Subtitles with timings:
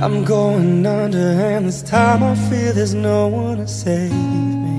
[0.00, 4.12] I'm going under and this time I feel there's no one to save
[4.64, 4.78] me.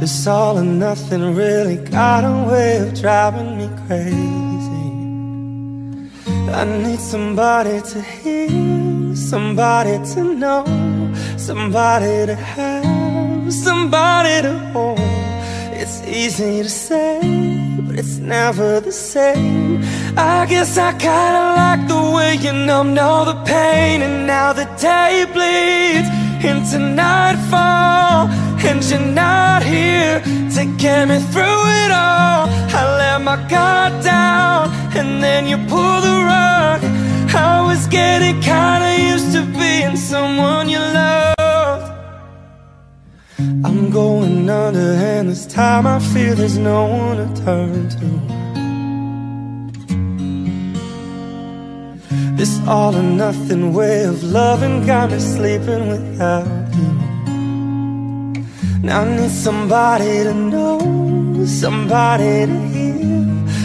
[0.00, 4.90] This all or nothing really got a way of driving me crazy.
[6.52, 10.64] I need somebody to hear, somebody to know
[11.46, 14.98] Somebody to have, somebody to hold.
[15.80, 17.20] It's easy to say
[17.86, 19.80] but it's never the same
[20.16, 24.64] I guess I kinda like the way you numbed all the pain And now the
[24.80, 26.08] day bleeds
[26.44, 28.28] into nightfall
[28.68, 30.20] And you're not here
[30.56, 32.48] to get me through it all.
[32.78, 36.80] I let my guard down and then you pull the rug.
[37.34, 41.82] I was getting kinda used to being someone you love
[43.66, 48.35] I'm going under and this time I feel there's no one to turn to
[52.36, 56.92] This all or nothing way of loving got me sleeping without you.
[58.82, 62.96] Now I need somebody to know, somebody to hear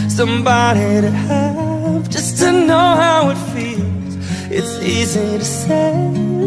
[0.08, 4.14] Somebody to have, just to know how it feels.
[4.50, 5.94] It's easy to say,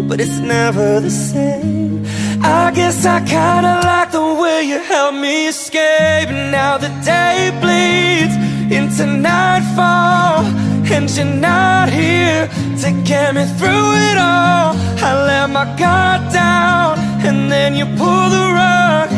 [0.08, 2.06] but it's never the same.
[2.44, 6.30] I guess I kinda like the way you helped me escape.
[6.30, 8.36] Now the day bleeds
[8.72, 10.46] into nightfall
[10.88, 12.48] And you're not here
[12.82, 14.76] to get me through it all.
[15.02, 19.10] I let my guard down and then you pull the rug.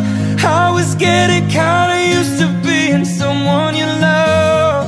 [0.43, 4.87] I was getting kinda used to being someone you love.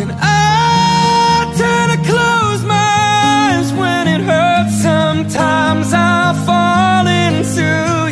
[0.00, 2.90] And I tend to close my
[3.34, 4.74] eyes when it hurts.
[4.80, 7.68] Sometimes I fall into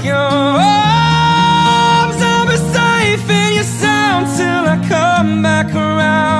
[0.08, 2.18] your arms.
[2.50, 6.39] Be safe in your sound till I come back around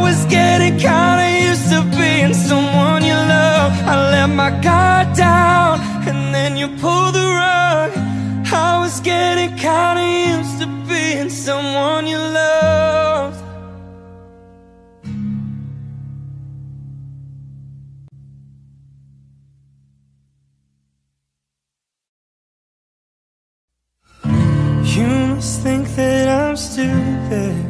[0.00, 3.72] was getting kinda used to being someone you love.
[3.92, 7.90] I let my guard down and then you pulled the rug.
[8.52, 13.38] I was getting kinda used to being someone you loved
[24.96, 27.69] You must think that I'm stupid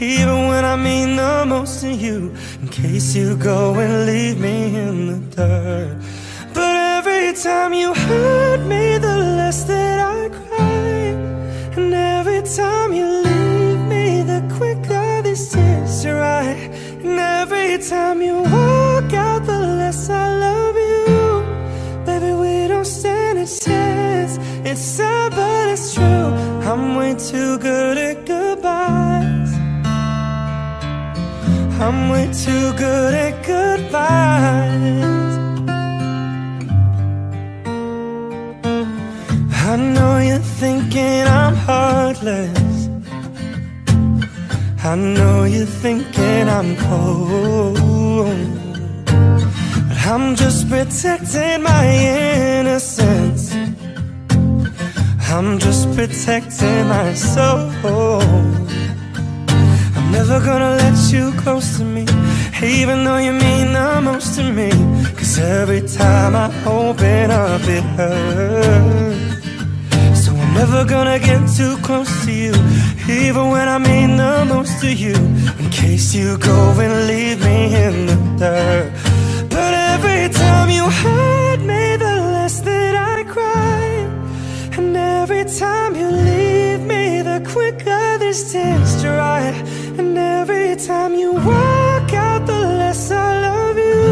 [0.00, 4.74] Even when I mean the most to you In case you go and leave me
[4.74, 5.96] in the dirt.
[6.52, 11.14] But every time you hurt me The less that I cry.
[11.76, 16.44] And every time you leave me The quicker these tears dry.
[17.04, 22.04] And every time you walk out The less I love you.
[22.04, 24.38] Baby, we don't stand a chance.
[24.64, 26.02] It's sad, but it's true.
[26.68, 29.13] I'm way too good at goodbyes
[31.80, 35.14] I'm way too good at goodbyes
[39.66, 42.88] I know you're thinking I'm heartless.
[44.84, 47.78] I know you're thinking I'm cold.
[49.88, 51.86] But I'm just protecting my
[52.60, 53.52] innocence.
[55.32, 57.72] I'm just protecting my soul
[60.14, 62.04] never gonna let you close to me
[62.62, 64.70] Even though you mean the most to me.
[65.18, 66.46] Cause every time I
[66.80, 69.44] open up it hurts.
[70.22, 72.54] So I'm never gonna get too close to you
[73.22, 75.16] Even when I mean the most to you.
[75.60, 78.90] In case you go and leave me in the dirt.
[79.54, 83.84] But every time you hurt me The less that I cry.
[84.78, 88.03] And every time you leave me, the quicker
[88.34, 89.42] this tears dry.
[89.98, 94.04] And every time you walk out, the less I love you.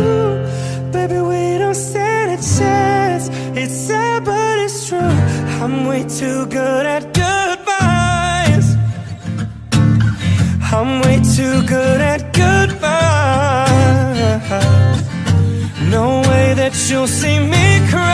[0.92, 3.24] Baby, we don't stand a chance.
[3.60, 5.16] It's sad, but it's true.
[5.62, 8.66] I'm way too good at goodbyes.
[10.76, 12.80] I'm way too good at goodbyes.
[15.94, 18.12] No way that you'll see me cry.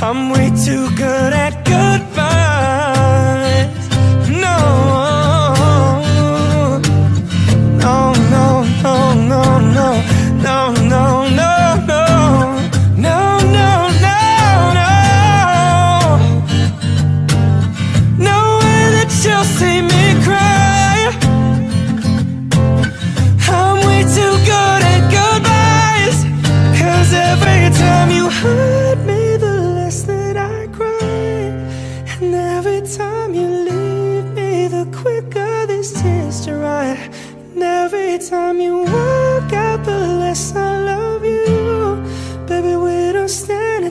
[0.00, 2.09] I'm way too good at goodbyes.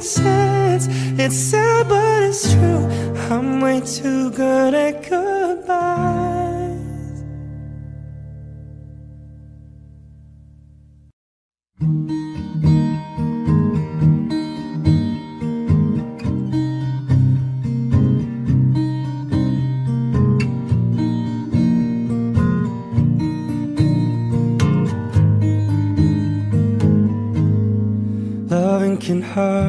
[0.03, 0.87] A.
[1.17, 2.85] It's sad, but it's true.
[3.29, 6.79] I'm way too good at goodbyes.
[28.49, 29.68] Loving can hurt.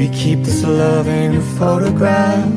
[0.00, 2.50] We keep this love in a photograph.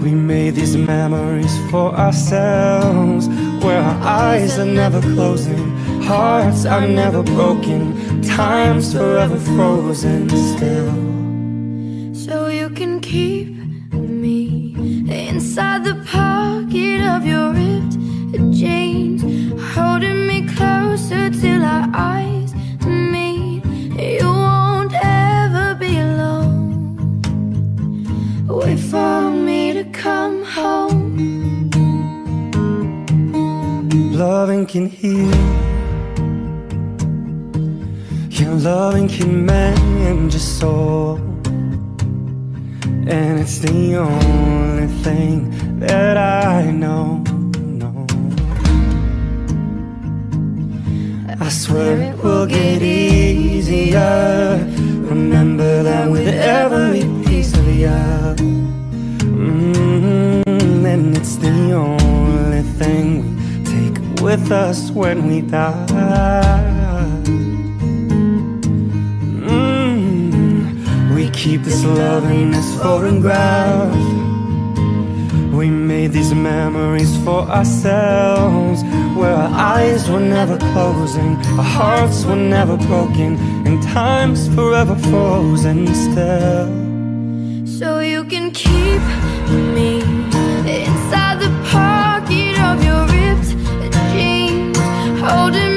[0.00, 3.26] We made these memories for ourselves,
[3.64, 10.92] where our eyes are never closing, hearts are never broken, time's forever frozen still.
[12.14, 13.48] So you can keep
[13.92, 14.72] me
[15.10, 17.52] inside the pocket of your
[28.90, 31.70] for me to come home.
[34.12, 35.30] Loving can heal.
[38.30, 41.16] Your loving can mend your soul.
[43.08, 47.24] And it's the only thing that I know.
[47.80, 48.06] know.
[51.40, 54.58] I swear it will get easier.
[55.10, 58.55] Remember that with every piece of you.
[60.96, 65.86] And it's the only thing we take with us when we die.
[69.44, 73.94] Mm, we keep this love in this photograph.
[75.52, 78.82] We made these memories for ourselves
[79.18, 85.86] Where our eyes were never closing Our hearts were never broken And time's forever frozen
[85.94, 86.68] still
[87.66, 89.00] So you can keep
[89.74, 90.02] me
[92.70, 93.50] of your ripped
[94.12, 94.78] jeans,
[95.20, 95.75] holding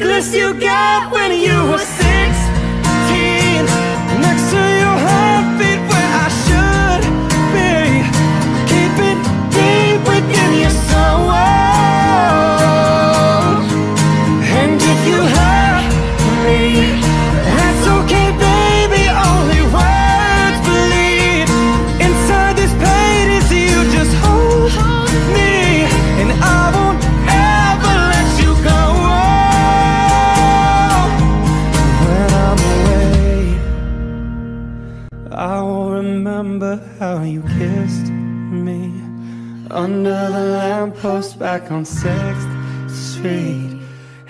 [0.00, 1.89] reckless you got when you were
[41.50, 43.76] back on 6th Street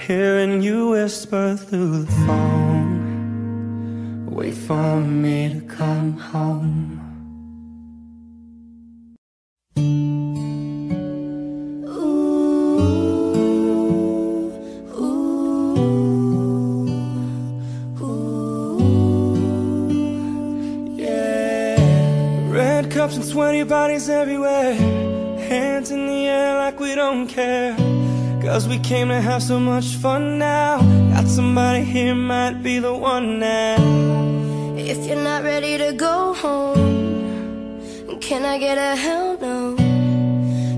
[0.07, 4.25] Hearing you whisper through the phone.
[4.25, 6.80] Wait for me to come home
[27.11, 27.75] don't care.
[28.41, 30.79] Cause we came to have so much fun now.
[31.13, 33.77] Got somebody here, might be the one now.
[34.77, 37.81] If you're not ready to go home
[38.21, 39.77] Can I get a hell no?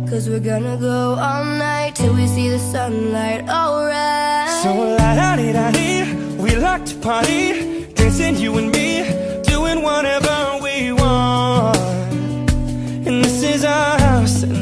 [0.09, 4.63] Cause we're gonna go all night Till we see the sunlight, alright.
[4.63, 6.03] So la-da-dee-da-dee
[6.43, 8.91] We like to party Dancing you and me
[9.45, 11.77] Doing whatever we want.
[13.07, 14.62] And this is our house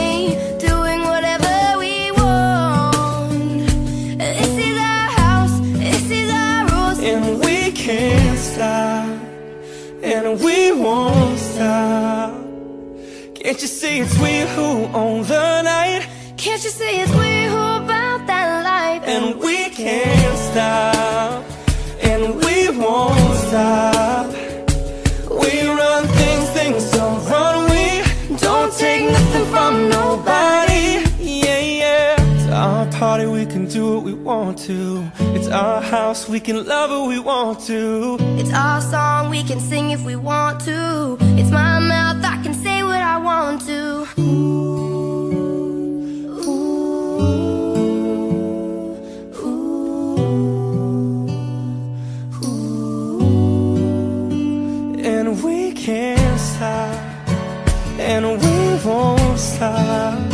[7.03, 9.07] And we can't stop.
[10.03, 12.33] And we won't stop.
[13.33, 16.07] Can't you see it's we who own the night?
[16.37, 19.01] Can't you see it's we who about that life?
[19.07, 21.43] And we can't stop.
[22.03, 23.90] And we won't stop
[34.31, 39.29] want to It's our house, we can love who we want to It's our song,
[39.29, 41.17] we can sing if we want to.
[41.39, 43.81] It's my mouth, I can say what I want to.
[55.11, 57.29] And we can't stop
[57.99, 60.31] And we won't stop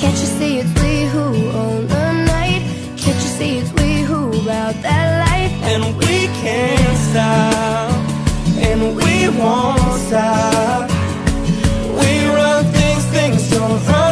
[0.00, 2.09] Can't you see it's we who own the
[4.70, 5.52] about that life?
[5.72, 7.90] And we can't stop
[8.58, 10.90] And we won't stop
[11.98, 14.09] We run things, things don't run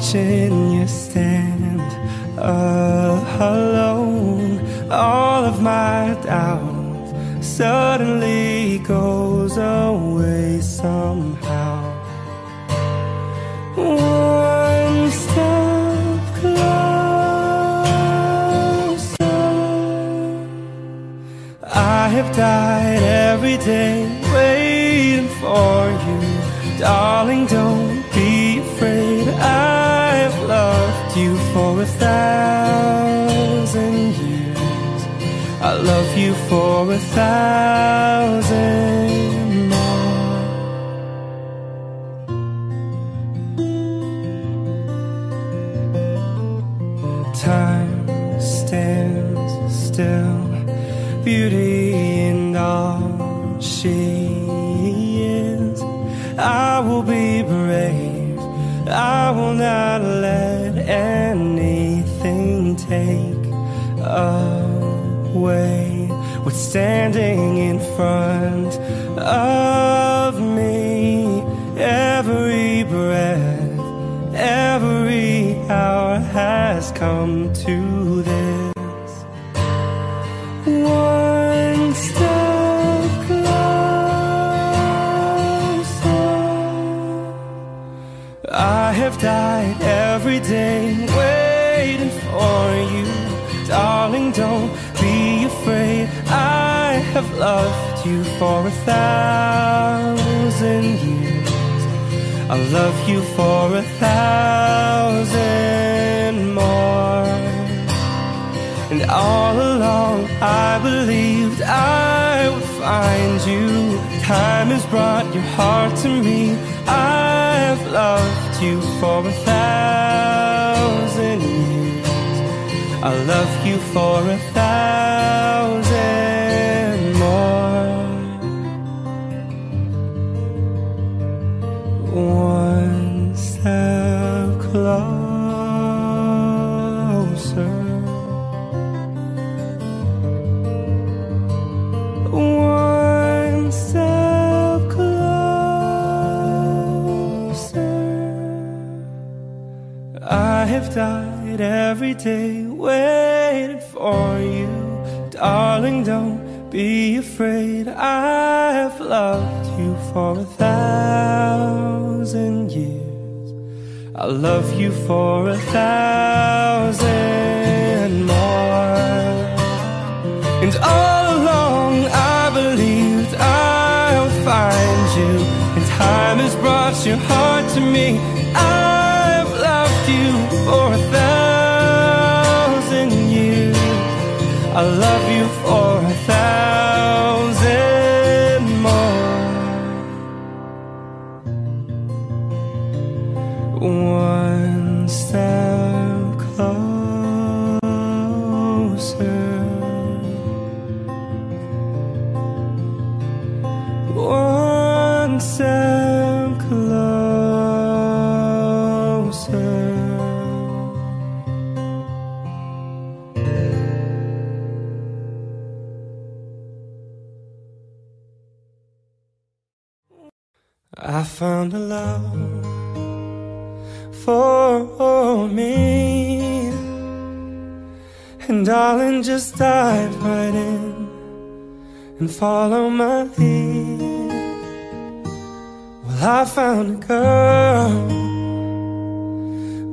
[0.00, 1.29] watching you stand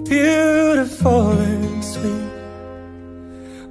[0.06, 2.32] Beautiful and sweet.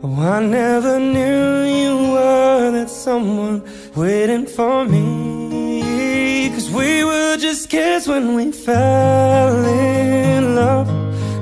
[0.03, 3.62] Oh, I never knew you were that someone
[3.95, 6.51] waiting for me.
[6.55, 10.89] Cause we were just kids when we fell in love.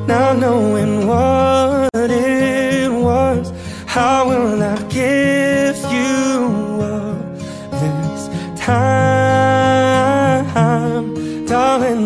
[0.07, 3.51] Now knowing what it was
[3.87, 5.24] How will I get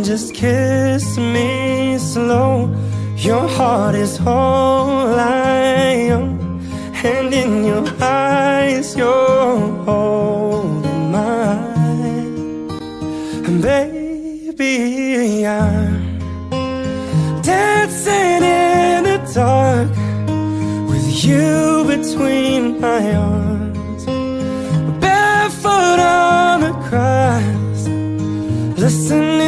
[0.09, 2.75] just kiss me slow.
[3.15, 6.27] Your heart is whole, I am,
[7.05, 12.71] and in your eyes you're holding mine.
[13.47, 16.19] And baby, I'm
[17.43, 19.91] dancing in the dark
[20.89, 24.07] with you between my arms,
[25.03, 27.89] barefoot on the grass,
[28.79, 29.48] listening.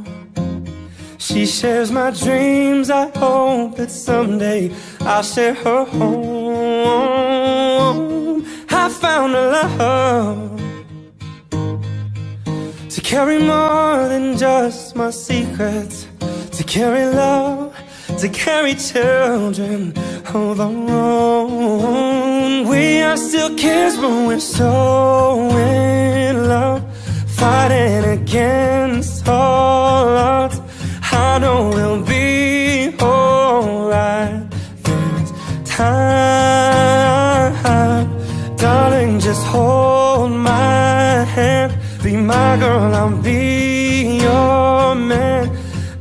[1.31, 2.89] She shares my dreams.
[2.89, 7.25] I hope that someday I'll share her home.
[8.69, 10.59] I found a love
[12.89, 16.05] to carry more than just my secrets,
[16.51, 17.73] to carry love,
[18.19, 19.93] to carry children
[20.33, 21.47] alone.
[22.67, 26.83] We are still kids, but we're so in love,
[27.27, 30.60] fighting against all odds
[31.41, 34.49] know we'll be alright
[34.83, 35.31] this
[35.65, 37.55] time.
[38.57, 41.73] Darling, just hold my hand.
[42.03, 45.49] Be my girl, I'll be your man.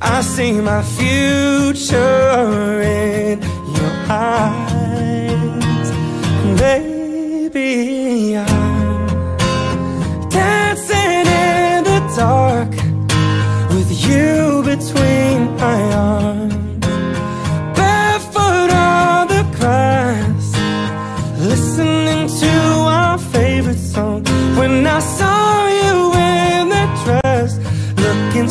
[0.03, 3.41] I see my future in
[3.77, 4.60] your eyes.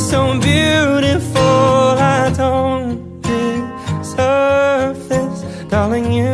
[0.09, 1.93] so beautiful.
[2.01, 6.28] I don't deserve this Darling, you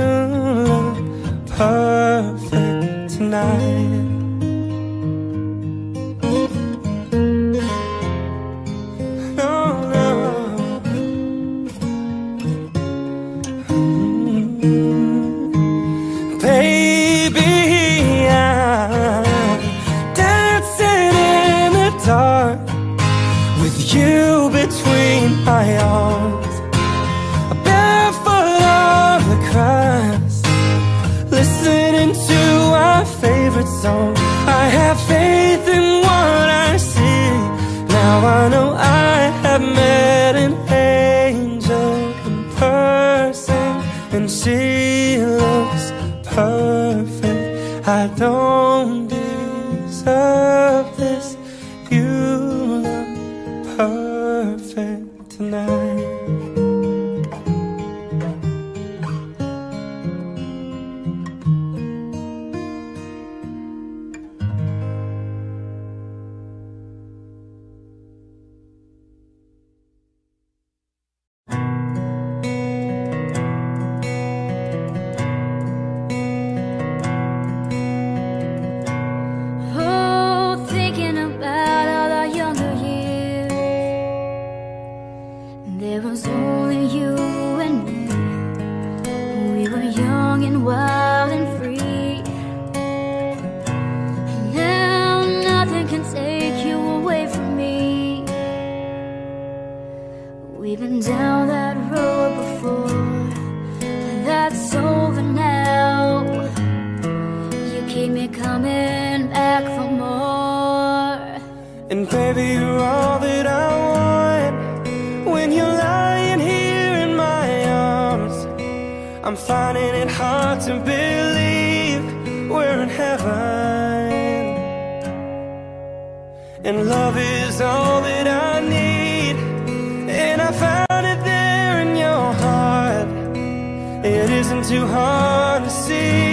[134.75, 136.24] too hard to see.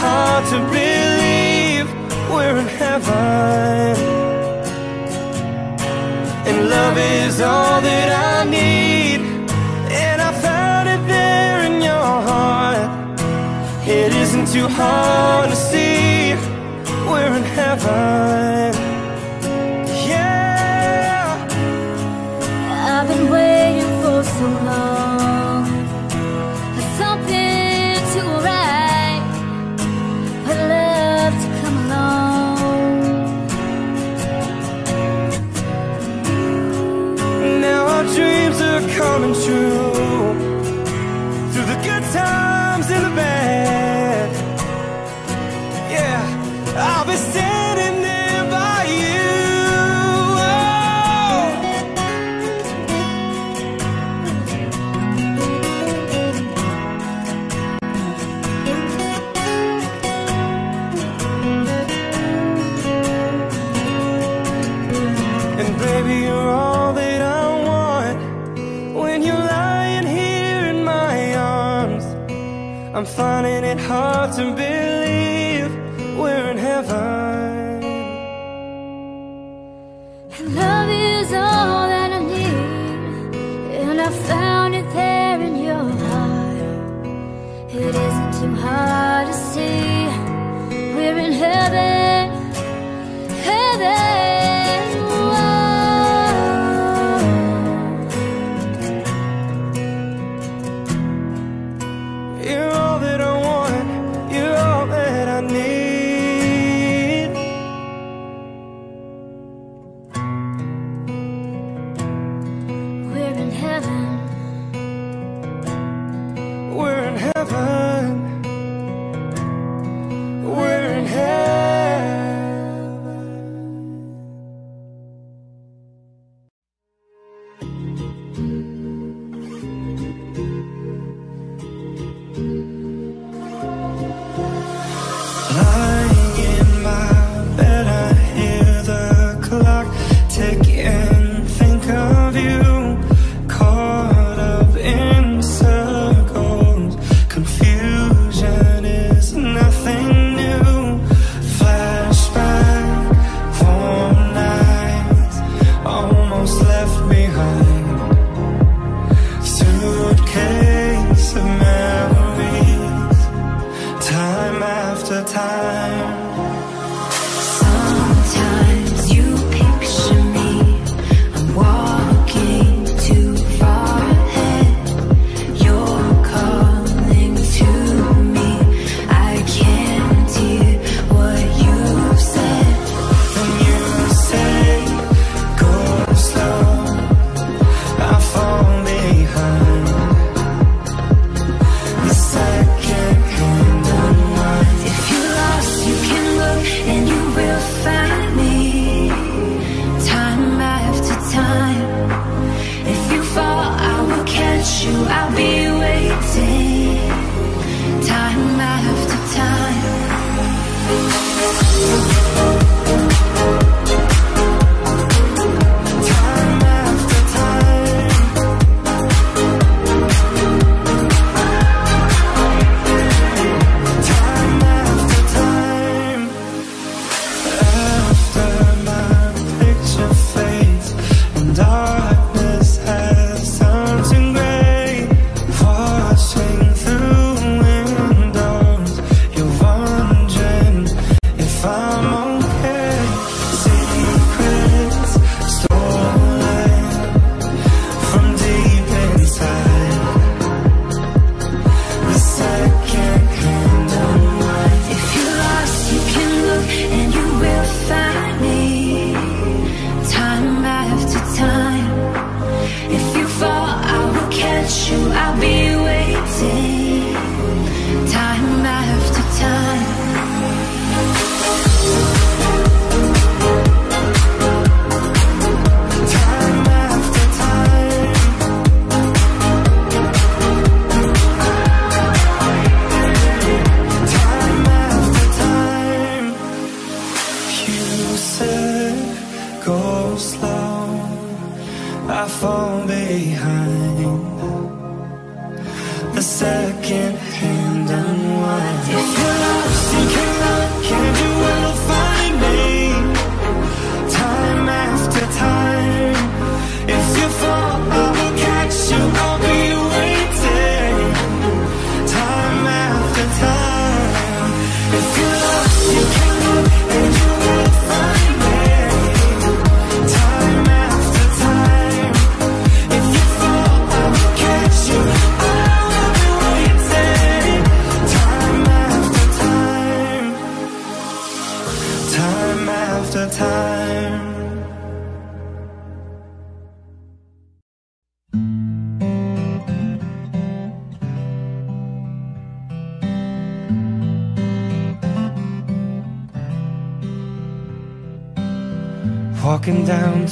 [0.00, 1.86] hard to believe
[2.30, 3.96] we're in heaven.
[6.48, 9.20] And love is all that I need
[9.90, 12.78] And I found it there in your heart.
[13.86, 16.34] It isn't too hard to see
[17.10, 18.77] We're in heaven.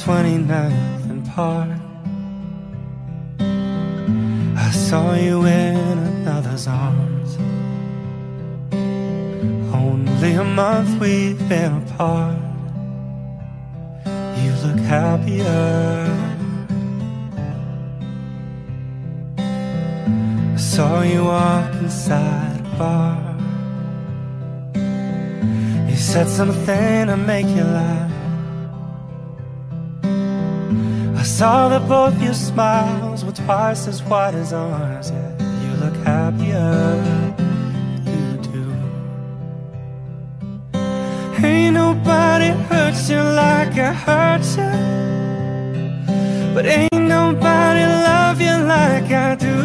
[0.06, 1.68] 29th and Park
[4.66, 7.30] I saw you in another's arms.
[9.74, 12.38] Only a month we've been apart.
[14.42, 16.06] You look happier.
[20.54, 23.18] I saw you walk inside a bar.
[25.90, 27.65] You said something to make you
[31.68, 35.10] that both your smiles were twice as wide as ours.
[35.10, 37.02] Yeah, you look happier,
[38.04, 38.64] you do.
[41.44, 44.72] Ain't nobody hurt you like I hurt you,
[46.54, 49.58] but ain't nobody love you like I do.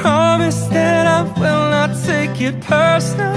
[0.00, 3.36] Promise that I will not take it personal,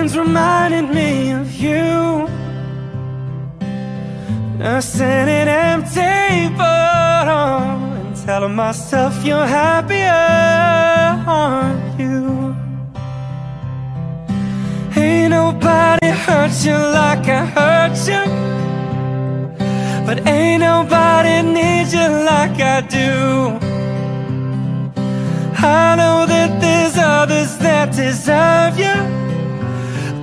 [0.00, 2.26] Everything's reminding me of you.
[3.60, 10.08] I Nursing an empty on And telling myself you're happier,
[11.28, 12.56] aren't you?
[14.96, 18.24] Ain't nobody hurt you like I hurt you.
[20.06, 23.58] But ain't nobody needs you like I do.
[25.62, 29.19] I know that there's others that deserve you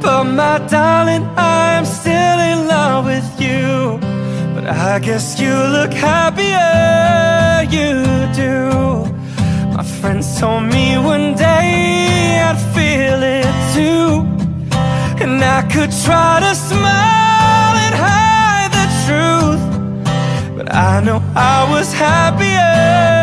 [0.07, 3.99] but my darling, I am still in love with you.
[4.55, 7.91] But I guess you look happier, you
[8.43, 8.53] do.
[9.75, 14.09] My friends told me one day I'd feel it too.
[15.23, 19.63] And I could try to smile and hide the truth.
[20.57, 23.16] But I know I was happier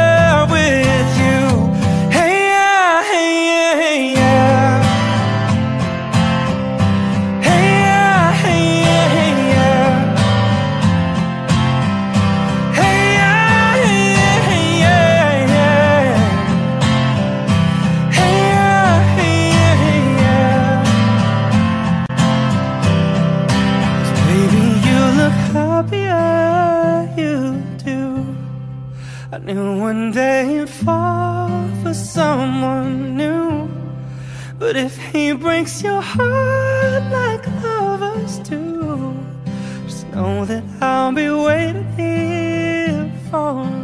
[29.44, 33.68] knew one day you'd fall for someone new.
[34.58, 39.14] But if he breaks your heart like lovers do
[39.84, 43.83] Just know that I'll be waiting here for you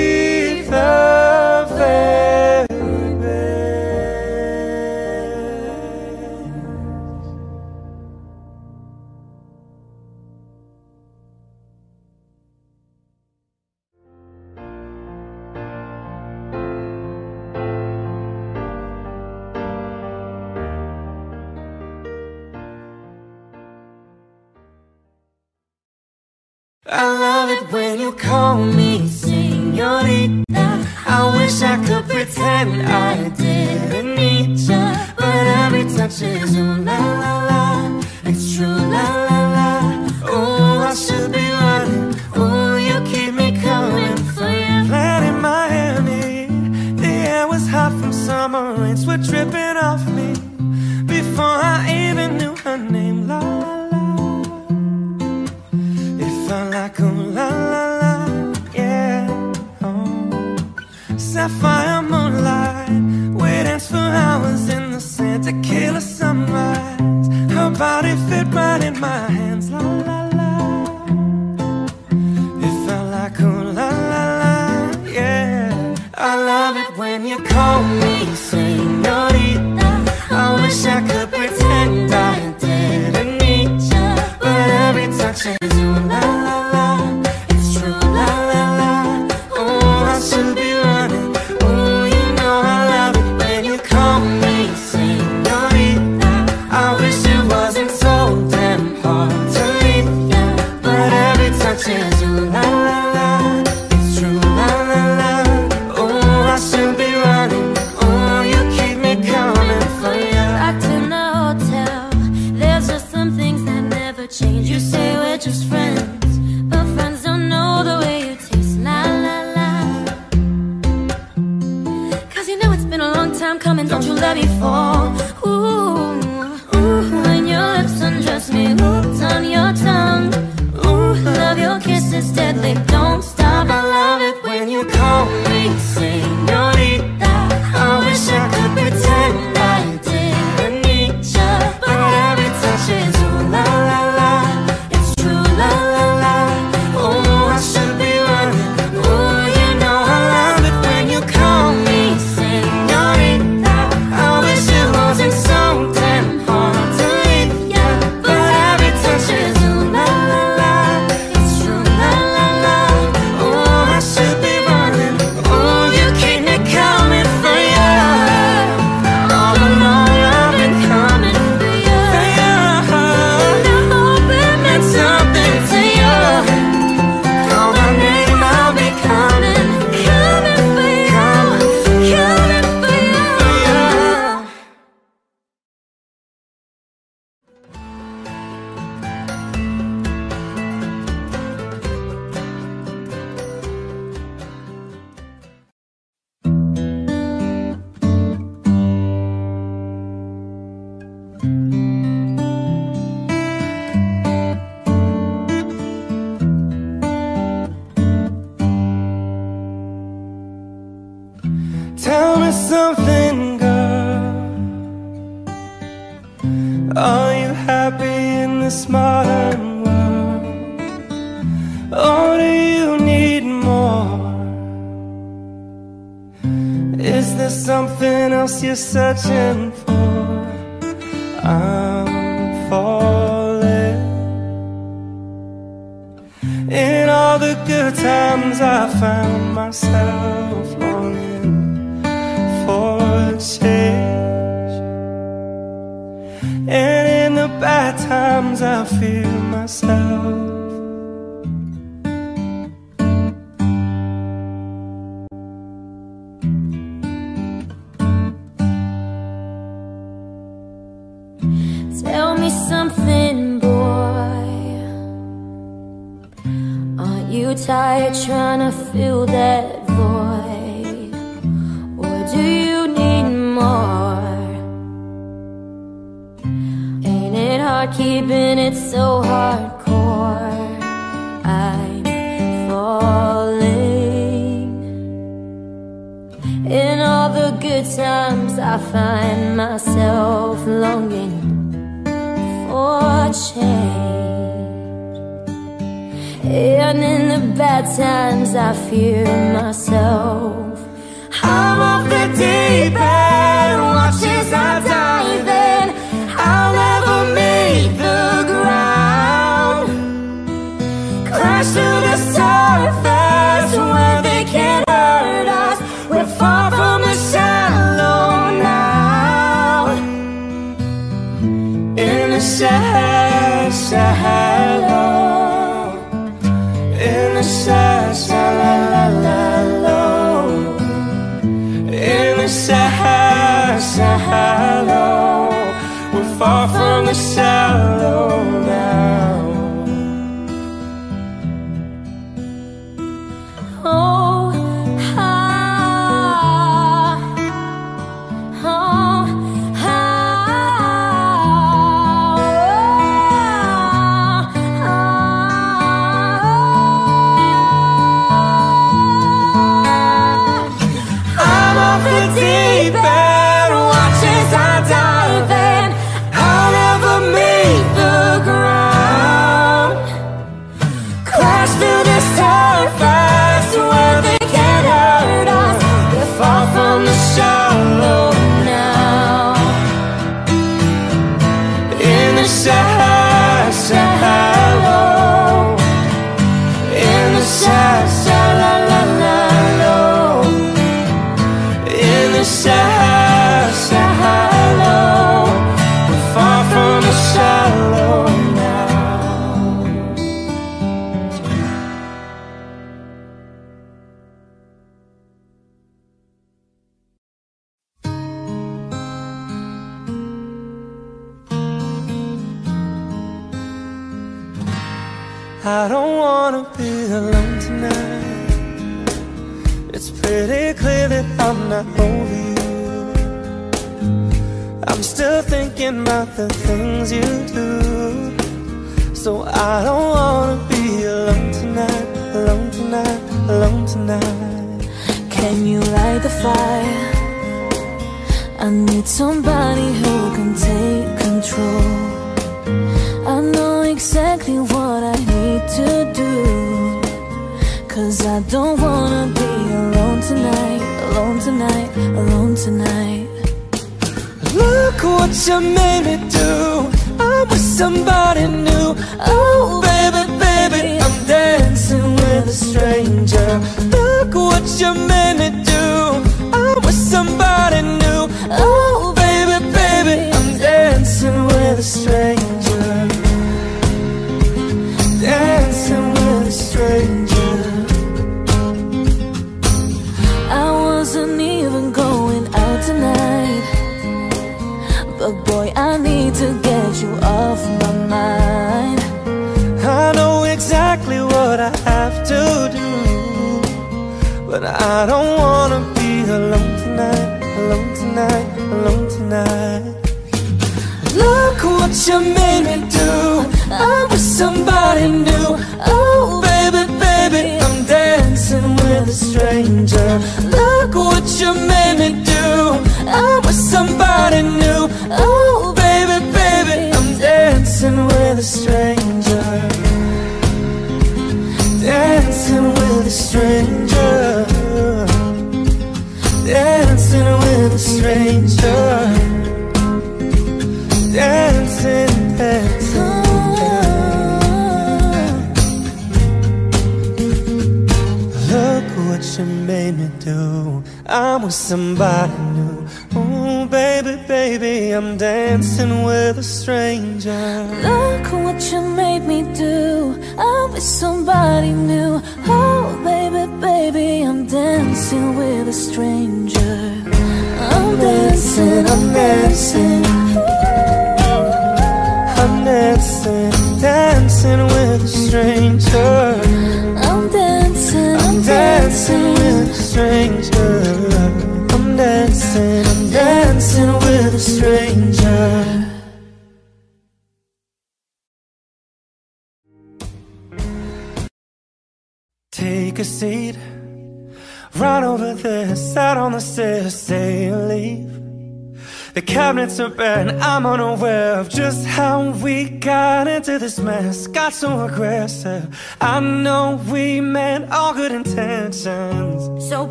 [594.61, 594.87] sans.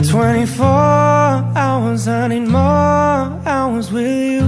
[0.00, 2.60] got 24 hours, I need more
[3.46, 4.40] hours with you.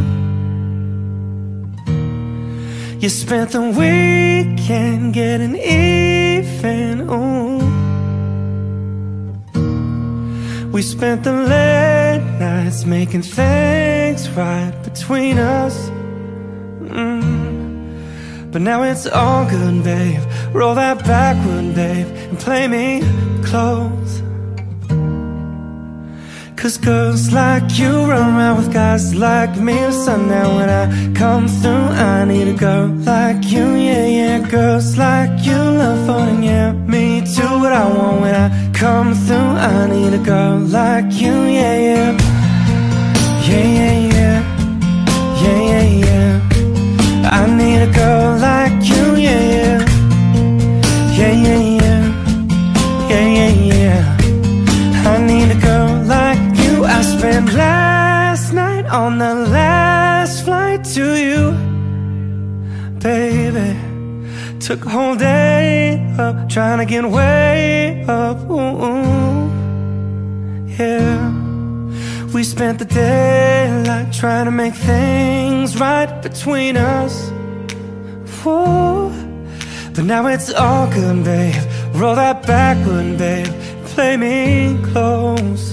[2.98, 7.52] You spent the weekend getting even, ooh.
[10.70, 15.90] We spent the late nights making things right between us
[16.80, 17.32] mm.
[18.50, 20.22] But now it's all good, babe.
[20.54, 23.02] Roll that backward, babe And play me
[23.44, 24.01] close.
[26.62, 29.74] Cause girls like you run around with guys like me.
[29.90, 33.74] So now when I come through I need a girl like you.
[33.74, 36.44] Yeah, yeah, girls like you love falling.
[36.44, 41.12] Yeah, me too, what I want when I come through I need a girl like
[41.20, 41.34] you.
[41.58, 42.12] Yeah, yeah,
[43.48, 44.38] yeah, yeah, yeah,
[45.42, 47.28] yeah, yeah, yeah.
[47.28, 49.16] I need a girl like you.
[49.16, 49.78] Yeah, yeah,
[51.18, 51.71] yeah, yeah, yeah.
[57.22, 61.52] Spent last night on the last flight to you
[62.98, 63.78] Baby
[64.58, 69.50] Took a whole day up Trying to get way up ooh, ooh.
[70.66, 71.30] Yeah
[72.34, 77.30] We spent the daylight Trying to make things right between us
[78.42, 79.10] Whoa.
[79.94, 81.62] But now it's all good, babe
[81.94, 83.54] Roll that backward, babe
[83.94, 85.71] Play me close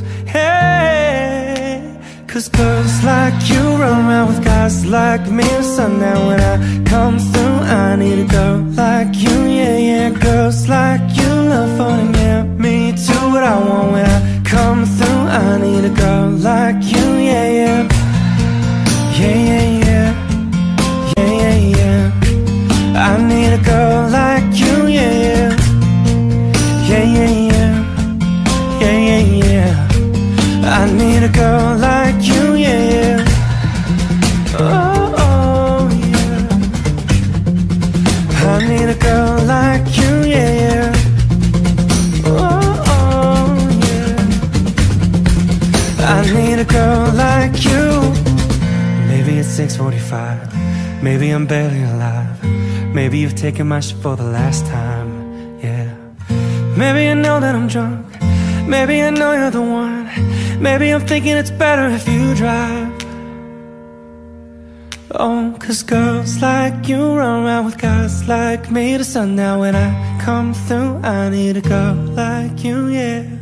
[2.40, 5.44] Cause girls like you run around with guys like me.
[5.62, 10.10] So now when I come through I need a girl like you, yeah, yeah.
[10.12, 13.92] Girls like you love fun and yeah Me do what I want.
[13.92, 17.90] When I come through I need a girl like you, yeah, yeah.
[19.20, 20.08] Yeah, yeah, yeah.
[21.18, 23.08] Yeah, yeah, yeah.
[23.10, 25.50] I need a girl like you, yeah, yeah.
[26.88, 27.72] Yeah, yeah, yeah.
[28.80, 29.90] Yeah, yeah, yeah.
[30.72, 31.79] I need a girl
[49.60, 52.42] 6.45 Maybe I'm barely alive.
[52.94, 55.12] Maybe you've taken my shit for the last time.
[55.60, 55.94] Yeah.
[56.78, 58.06] Maybe I know that I'm drunk.
[58.66, 60.06] Maybe I know you're the one.
[60.62, 62.88] Maybe I'm thinking it's better if you drive.
[65.12, 68.98] Oh, cause girls like you run around with guys like me.
[68.98, 73.39] To sundown When I come through, I need a girl like you, yeah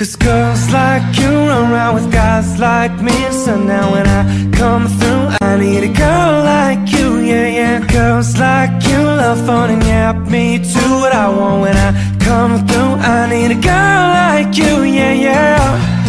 [0.00, 3.12] Cause girls like you run around with guys like me.
[3.44, 7.86] So now when I come through I need a girl like you, yeah, yeah.
[7.86, 11.60] Girls like you love fun and yeah Me do what I want.
[11.60, 15.99] When I come through I need a girl like you, yeah, yeah Yeah,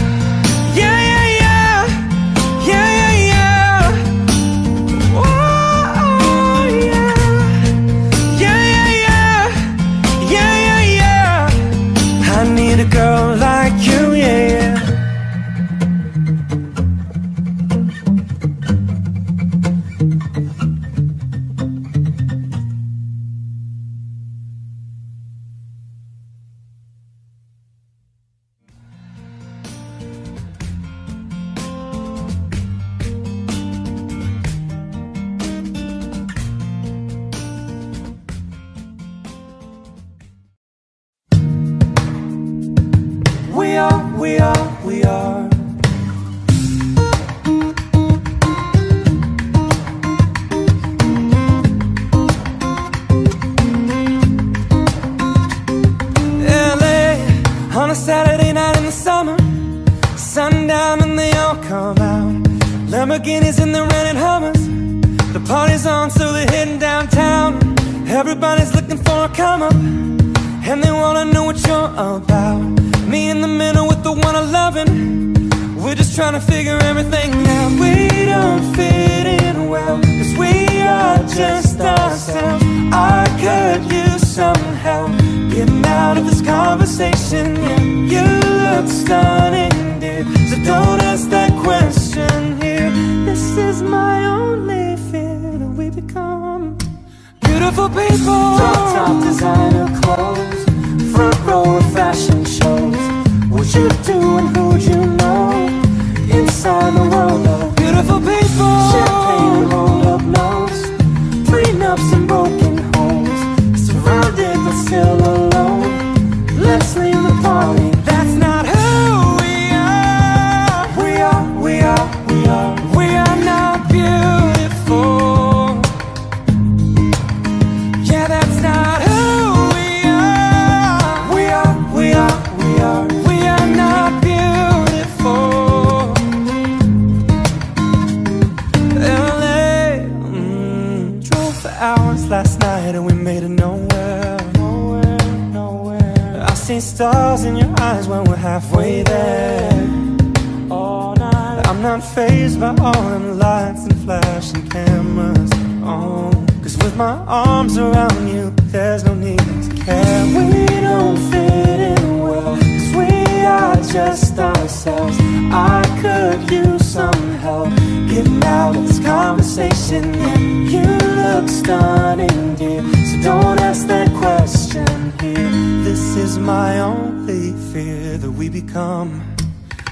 [175.84, 179.10] This is my only fear that we become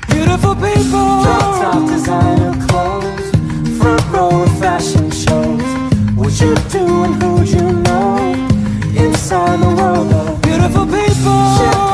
[0.10, 1.24] beautiful people.
[1.24, 3.30] Drop top designer clothes,
[3.80, 5.62] front row of fashion shows.
[6.16, 8.34] What you do and who you know
[8.96, 11.89] inside the world of beautiful people.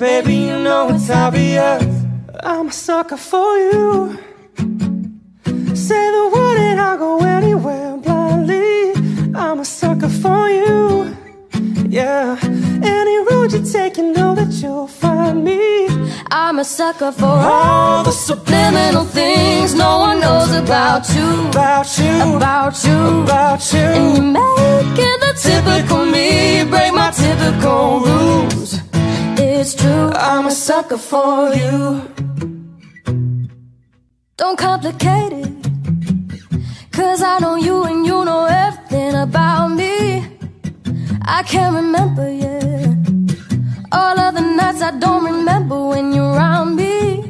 [0.00, 1.84] Baby, you know it's obvious.
[2.42, 4.18] I'm a sucker for you.
[5.74, 8.92] Say the word and I'll go anywhere blindly.
[9.34, 11.14] I'm a sucker for you.
[11.86, 12.38] Yeah,
[12.82, 15.86] any road you take, you know that you'll find me.
[16.30, 21.28] I'm a sucker for all the subliminal things no one knows about you.
[21.50, 22.98] About you, About you.
[23.24, 23.80] about you.
[23.80, 28.80] And you make it the typical me, break my typical rules.
[29.62, 32.00] It's true, I'm a sucker for you.
[34.38, 35.52] don't complicate it.
[36.90, 40.24] Cause I know you and you know everything about me.
[41.20, 42.94] I can't remember, yeah.
[43.92, 47.29] All of the nights I don't remember when you're around me.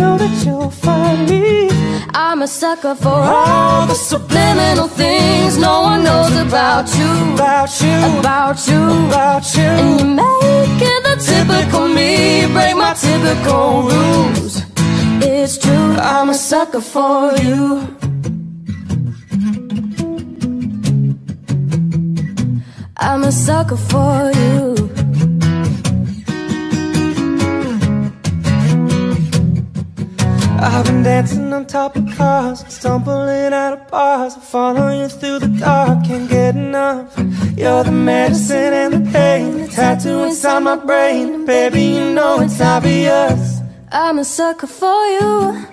[0.00, 1.68] know that you'll find me.
[2.14, 7.10] I'm a sucker for all the subliminal things no one knows about you.
[7.34, 8.80] About you, About you.
[9.08, 9.68] about you.
[9.80, 14.54] And you make it the typical me, break my typical rules.
[15.22, 17.60] It's true, I'm a sucker for you.
[22.96, 24.99] I'm a sucker for you.
[30.62, 34.36] I've been dancing on top of cars, stumbling out of bars.
[34.36, 37.16] I follow you through the dark, can't get enough.
[37.56, 41.46] You're the medicine and the pain, the tattoo inside my brain.
[41.46, 43.60] Baby, you know it's obvious.
[43.90, 45.66] I'm a sucker for you.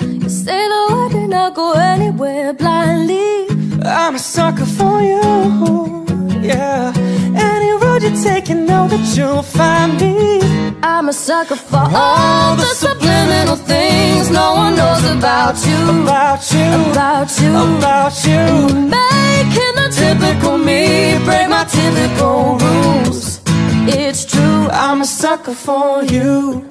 [0.00, 3.48] You say the word and I'll go anywhere blindly.
[3.84, 6.06] I'm a sucker for you.
[6.40, 6.92] Yeah,
[7.34, 10.65] any road you take, you know that you'll find me.
[10.82, 16.02] I'm a sucker for all the subliminal things no one knows about you.
[16.02, 17.50] About you, About you.
[17.78, 18.74] about you.
[18.96, 23.40] Making the typical me break my typical rules.
[23.88, 26.68] It's true, I'm a sucker for you.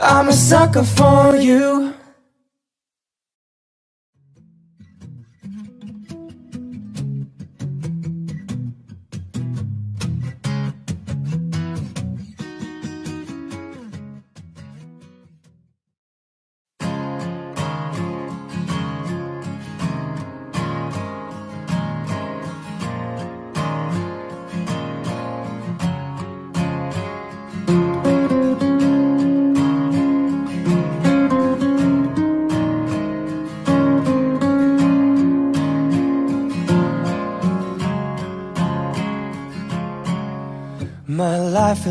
[0.00, 1.94] I'm a sucker for you.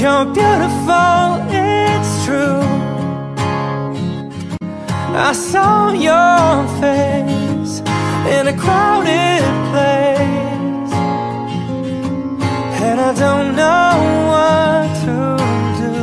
[0.00, 2.62] you're beautiful, it's true.
[5.28, 7.80] I saw your face
[8.36, 10.92] in a crowded place,
[12.86, 13.92] and I don't know
[14.30, 15.16] what to
[15.82, 15.96] do,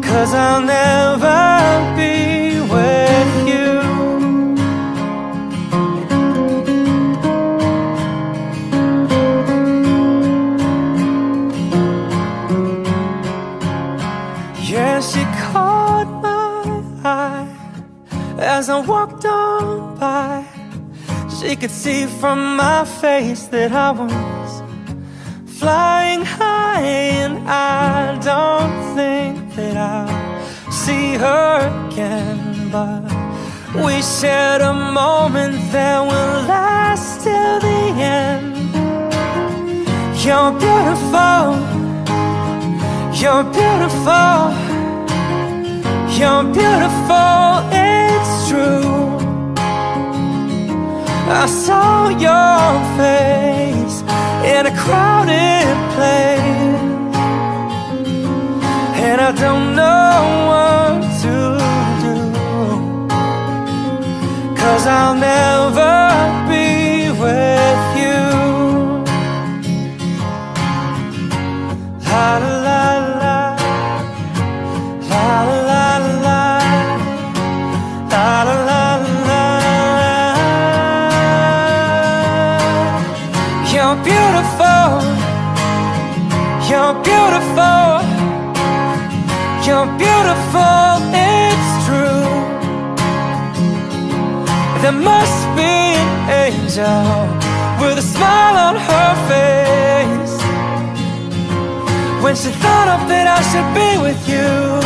[0.00, 1.38] cause I'll never
[1.98, 2.17] be
[18.58, 20.44] as I walked on by.
[21.36, 24.52] She could see from my face that I was
[25.58, 26.88] flying high,
[27.22, 31.50] and I don't think that I'll see her
[31.86, 32.38] again.
[32.74, 33.02] But
[33.84, 37.82] we shared a moment that will last till the
[38.22, 38.56] end.
[40.24, 41.68] You're beautiful.
[43.20, 44.36] You're beautiful,
[46.18, 47.48] you're beautiful,
[48.48, 49.18] true.
[51.30, 52.68] I saw your
[53.00, 53.96] face
[54.52, 57.14] in a crowded place,
[59.04, 60.14] and I don't know
[60.50, 61.36] what to
[62.04, 62.16] do.
[64.56, 66.07] Cause I'll never
[96.78, 100.34] With a smile on her face.
[102.22, 104.78] When she thought of that I should be with you.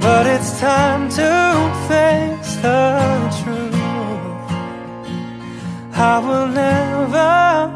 [0.00, 1.30] But it's time to
[1.86, 3.76] face the truth.
[5.92, 7.75] I will never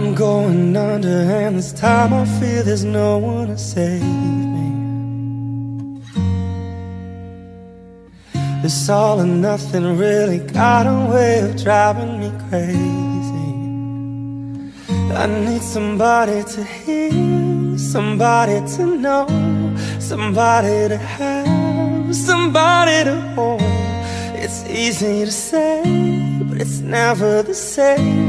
[0.00, 4.68] I'm going under and this time I feel there's no one to save me.
[8.62, 13.52] This all or nothing really got a way of driving me crazy.
[15.22, 19.26] I need somebody to hear, somebody to know
[19.98, 23.60] Somebody to have, somebody to hold.
[24.34, 25.82] It's easy to say,
[26.48, 28.19] but it's never the same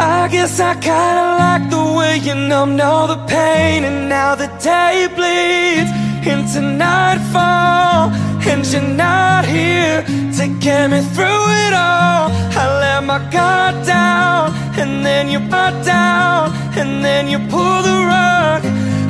[0.00, 4.48] I guess I kinda like the way you numbed all the pain And now the
[4.70, 5.90] day bleeds
[6.26, 8.10] into nightfall
[8.48, 10.02] And you're not here
[10.38, 12.32] to get me through it all.
[12.62, 17.98] I let my guard down and then you brought down And then you pull the
[18.14, 18.62] rug.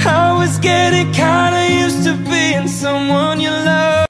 [0.05, 4.10] I was getting kinda used to being someone you loved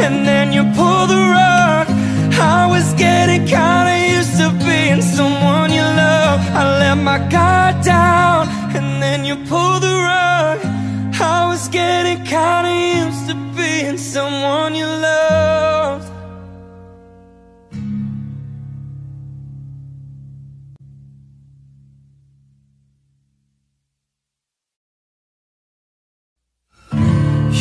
[0.00, 1.86] and then you pull the rug.
[2.38, 6.40] I was getting kinda used to being someone you love.
[6.60, 10.58] I let my guard down and then you pull the rug.
[11.20, 12.72] I was getting kinda
[13.04, 16.10] used to being someone you loved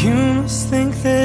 [0.03, 1.24] You must think that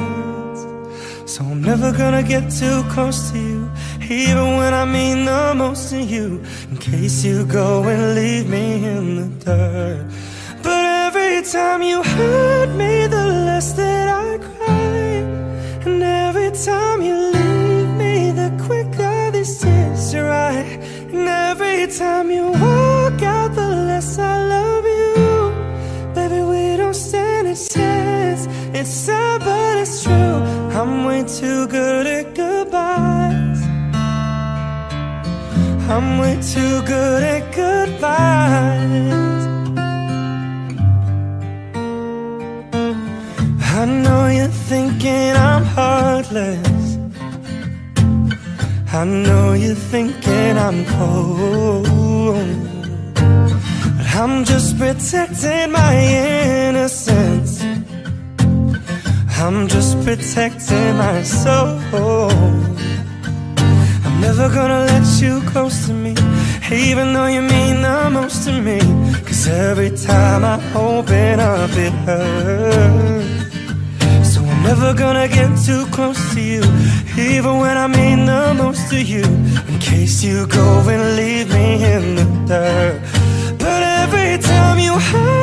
[1.41, 3.71] So I'm never gonna get too close to you
[4.07, 6.43] Even when I mean the most to you.
[6.69, 10.05] In case you go and leave me in the dirt.
[10.61, 15.15] But every time you hurt me The less that I cry.
[15.87, 20.53] And every time you leave me The quicker these tears dry
[21.11, 26.13] And every time you walk out The less I love you.
[26.13, 28.45] Baby, we don't stand a chance.
[28.77, 33.59] It's sad, but it's true I'm way too good at goodbyes.
[35.93, 39.43] I'm way too good at goodbyes.
[43.79, 46.97] I know you're thinking I'm heartless.
[48.91, 51.85] I know you're thinking I'm cold.
[53.97, 55.93] But I'm just protecting my
[56.65, 57.50] innocence
[59.43, 62.29] I'm just protecting my soul.
[64.05, 66.13] I'm never gonna let you close to me
[66.71, 68.79] Even though you mean the most to me.
[69.25, 73.55] Cause every time I open up it hurts.
[74.31, 76.61] So I'm never gonna get too close to you
[77.17, 79.23] Even when I mean the most to you.
[79.69, 83.01] In case you go and leave me in the dirt.
[83.57, 85.40] But every time you hurt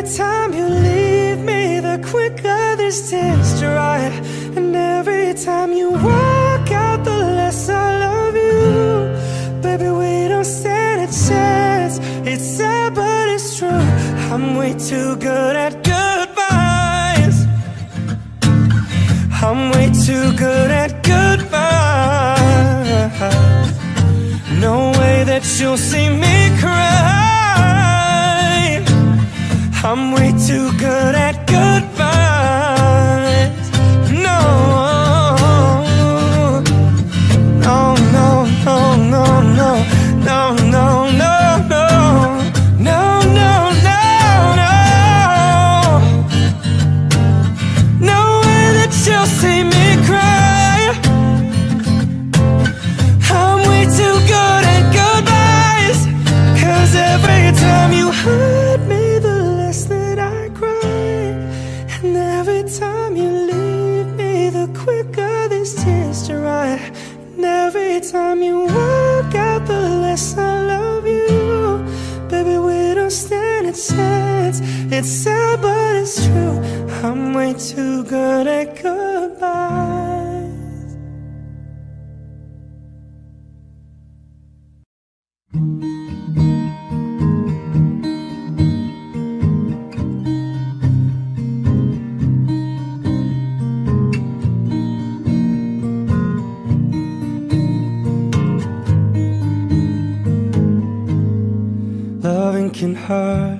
[0.00, 4.12] every time you leave me The quicker this taste right
[4.56, 9.60] And every time you walk out the less I love you.
[9.62, 11.98] Baby, we don't stand a chance.
[12.26, 13.84] It's sad but it's true.
[14.32, 17.36] I'm way too good at goodbyes.
[19.42, 21.50] I'm way too good at goodbyes.
[24.60, 27.99] No way that you'll see me cry
[29.82, 32.29] I'm way too good at goodbyes.
[75.00, 76.60] It's sad, but it's true.
[77.02, 79.40] I'm way too good at goodbyes.
[102.22, 103.59] Loving can hurt.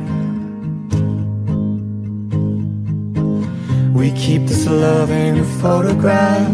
[4.01, 6.51] We keep this love in a photograph.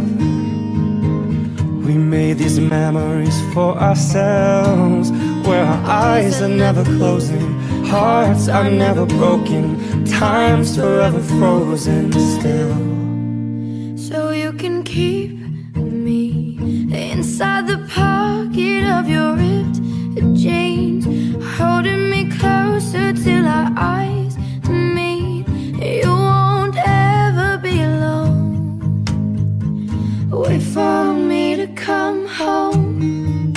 [1.87, 5.11] We made these memories for ourselves,
[5.47, 12.75] where our eyes are never closing, hearts are never broken, time's forever frozen still.
[13.95, 15.31] So you can keep
[15.77, 16.57] me
[16.91, 19.79] inside the pocket of your ripped
[20.35, 21.05] jeans,
[21.55, 24.16] holding me closer till our eyes
[31.87, 33.53] come home.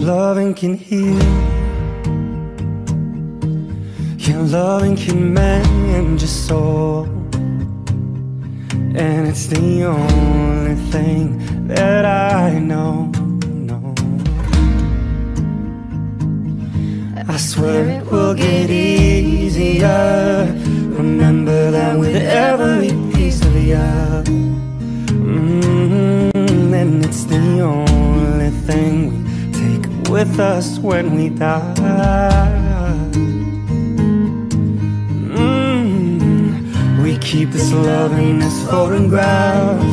[0.00, 1.18] Loving can heal.
[4.24, 7.04] Yeah, loving can mend your soul.
[9.04, 11.24] And it's the only thing
[11.68, 13.12] that I know.
[13.68, 13.94] know.
[17.34, 20.46] I swear it will get easier.
[21.00, 24.51] Remember that with every piece of you.
[26.74, 31.74] And it's the only thing we take with us when we die.
[35.36, 39.84] Mm, we keep this love in this photograph.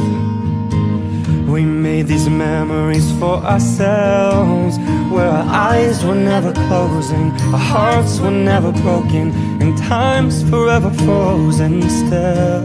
[1.49, 4.77] We made these memories for ourselves
[5.11, 11.81] Where our eyes were never closing Our hearts were never broken And time's forever frozen
[11.89, 12.61] still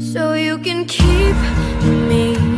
[0.00, 1.36] So you can keep
[2.10, 2.57] me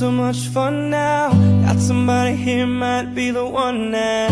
[0.00, 1.28] so much fun now.
[1.66, 4.28] Got somebody here, might be the one now.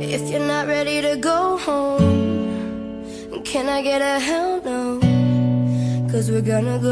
[0.00, 3.04] If you're not ready to go home,
[3.44, 4.98] can I get a hell no?
[6.10, 6.91] Cause we're gonna go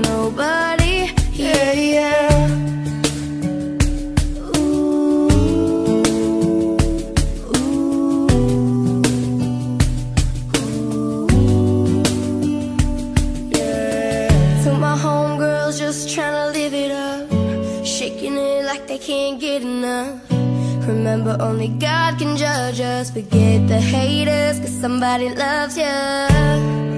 [21.11, 23.11] Remember, only God can judge us.
[23.11, 25.83] Forget the haters, cause somebody loves you.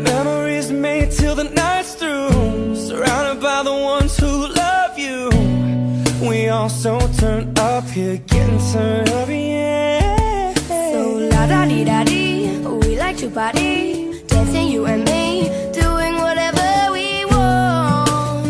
[0.06, 2.76] Memories made till the night's through.
[2.76, 5.32] Surrounded by the ones who love you.
[6.30, 10.54] We all so turned up here, getting turned up, yeah.
[10.68, 16.16] So la da di da di, we like to party, dancing you and me, doing
[16.26, 18.46] whatever we want.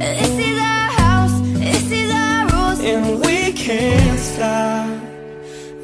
[0.00, 2.80] This is our house, this is our rules.
[2.80, 4.69] And we can't stop,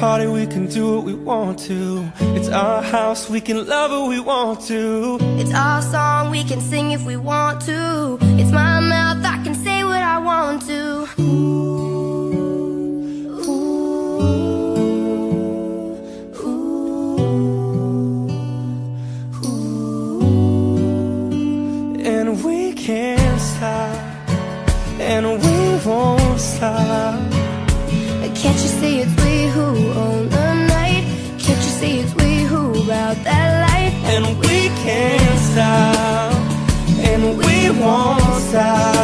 [0.00, 2.10] Party, we can do what we want to.
[2.34, 5.18] It's our house, we can love who we want to.
[5.38, 8.16] It's our song, we can sing if we want to.
[8.40, 11.06] It's my mouth, I can say what I want to.
[22.06, 24.30] And we can't stop,
[24.98, 27.30] and we won't stop.
[28.42, 29.14] Can't you see it's
[29.54, 29.68] who
[30.04, 31.04] own the night?
[31.38, 33.94] Can't you see it's we who about that life?
[34.14, 36.32] And we can't stop,
[37.10, 38.99] and we won't stop.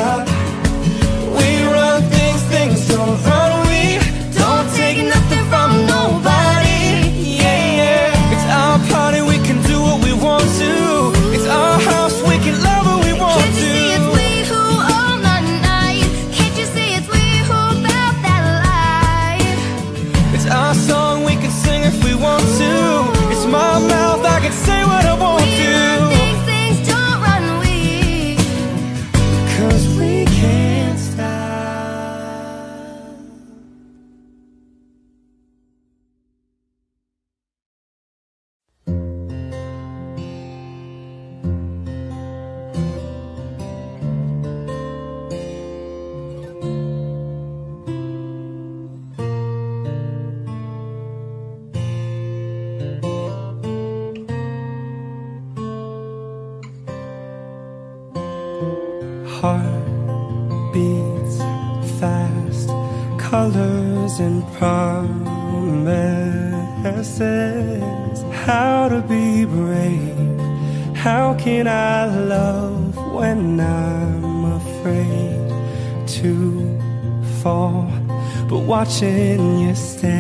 [78.87, 80.16] Watching you stand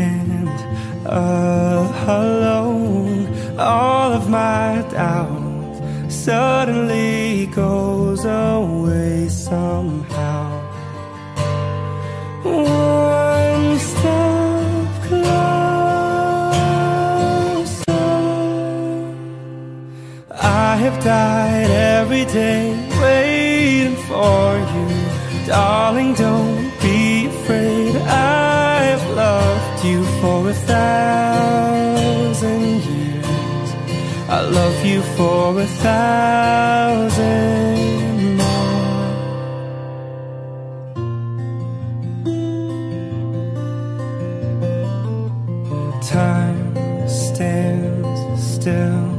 [46.07, 49.11] Time stands still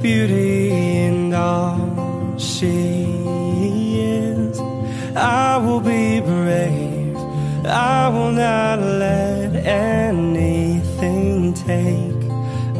[0.00, 4.58] beauty in all she is.
[5.14, 7.18] I will be brave.
[7.66, 12.24] I will not let anything take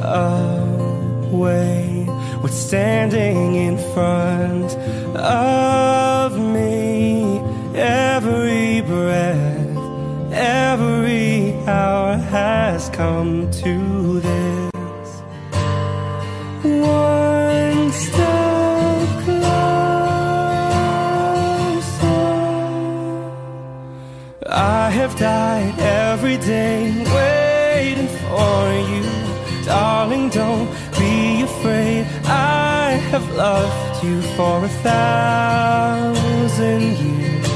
[0.02, 2.04] away
[2.40, 4.74] what's standing in front
[5.14, 5.65] of
[34.06, 37.46] you for a thousand years.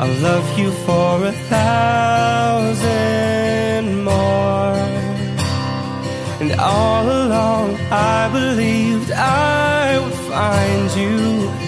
[0.00, 2.84] I'll love you for a thousand
[4.04, 4.76] more.
[6.40, 11.16] And all along I believed I would find you.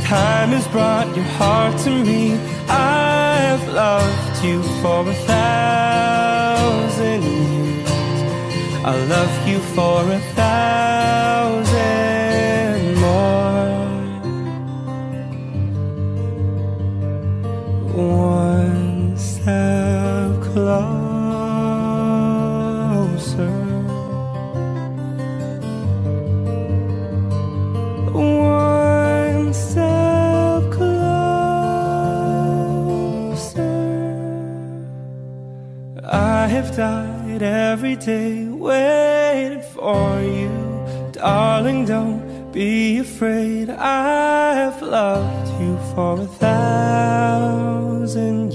[0.05, 2.23] Time has brought your heart to me.
[2.69, 7.91] I've loved you for a thousand years.
[8.89, 10.21] I'll love you for a
[38.01, 40.51] day waiting for you.
[41.13, 43.69] Darling, don't be afraid.
[43.69, 46.27] I have loved you for a
[47.27, 47.85] thousand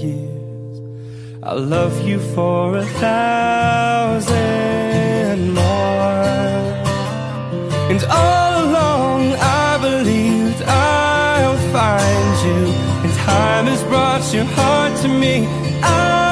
[0.00, 0.80] years.
[1.42, 4.34] I love you for a thousand
[5.54, 5.62] more.
[7.90, 12.60] And all along I believed I'll find you
[13.04, 15.46] And time has brought your heart to me
[15.84, 16.25] I've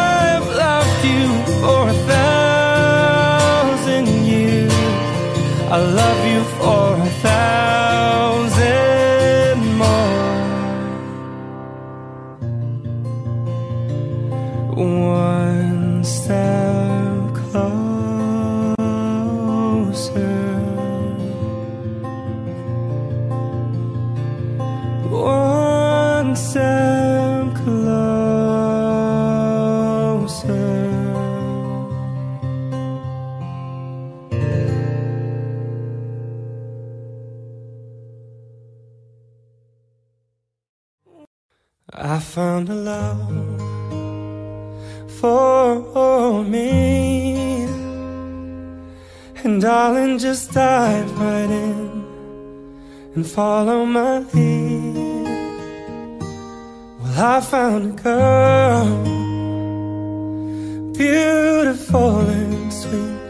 [49.65, 52.05] darling, just dive right in
[53.15, 55.39] and follow my lead.
[57.01, 58.87] Well, I found a girl,
[60.93, 63.21] beautiful and sweet.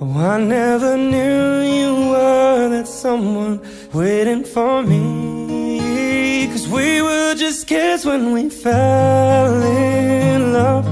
[0.00, 3.60] Oh, I never knew you were that someone
[3.92, 6.46] waiting for me.
[6.52, 10.86] Cause we were just kids when we fell in love.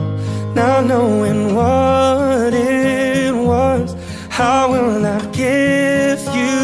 [0.56, 3.99] Now knowing what it was,
[4.40, 6.56] how will I give you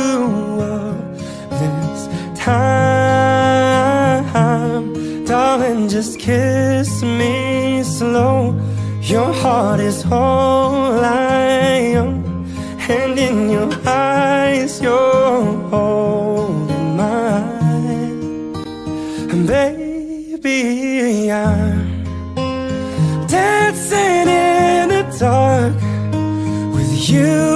[0.63, 0.97] up
[1.61, 2.01] this
[2.41, 4.25] time?
[5.27, 8.39] Darling, just kiss me slow.
[9.03, 12.25] Your heart is all I own.
[12.89, 18.55] And in your eyes, you're holding mine.
[19.33, 22.05] And baby, I'm
[23.27, 25.77] dancing in the dark
[26.75, 27.56] with you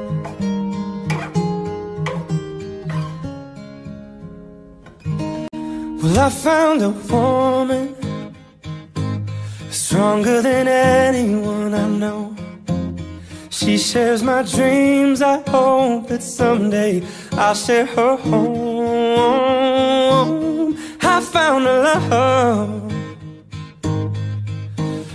[6.11, 7.95] Well, I found a woman
[9.69, 12.35] Stronger than anyone I know.
[13.49, 15.21] She shares my dreams.
[15.21, 17.01] I hope that someday
[17.31, 19.15] I'll share her home.
[21.01, 22.91] I found a love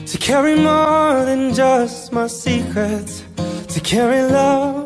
[0.06, 3.22] To carry more than just my secrets
[3.68, 4.85] To carry love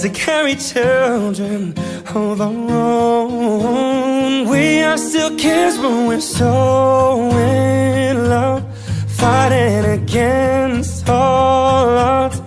[0.00, 1.74] to carry children
[2.14, 4.48] of our own.
[4.48, 8.62] We are still kids, but we're so in love,
[9.08, 12.40] fighting against all odds.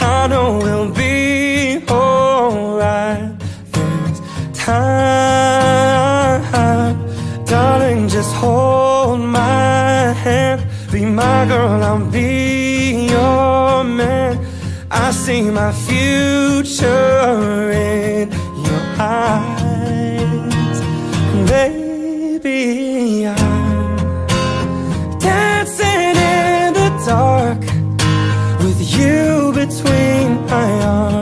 [0.00, 3.32] I know we'll be alright
[3.72, 4.20] this
[4.52, 5.22] time,
[7.46, 8.08] darling.
[8.08, 10.62] Just hold my hand,
[10.92, 12.37] be my girl, I'll be.
[14.90, 16.80] I see my future
[17.70, 20.80] in your eyes.
[21.48, 23.96] Baby, I'm
[25.18, 27.60] dancing in the dark
[28.60, 31.17] With you between my arms.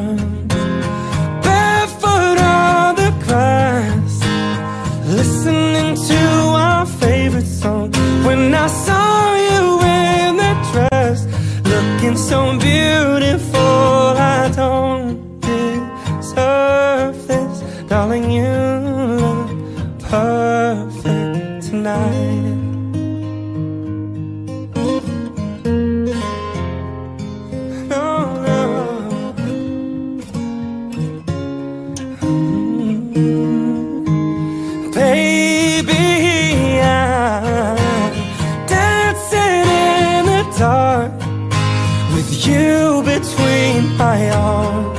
[42.47, 44.95] you between my arms.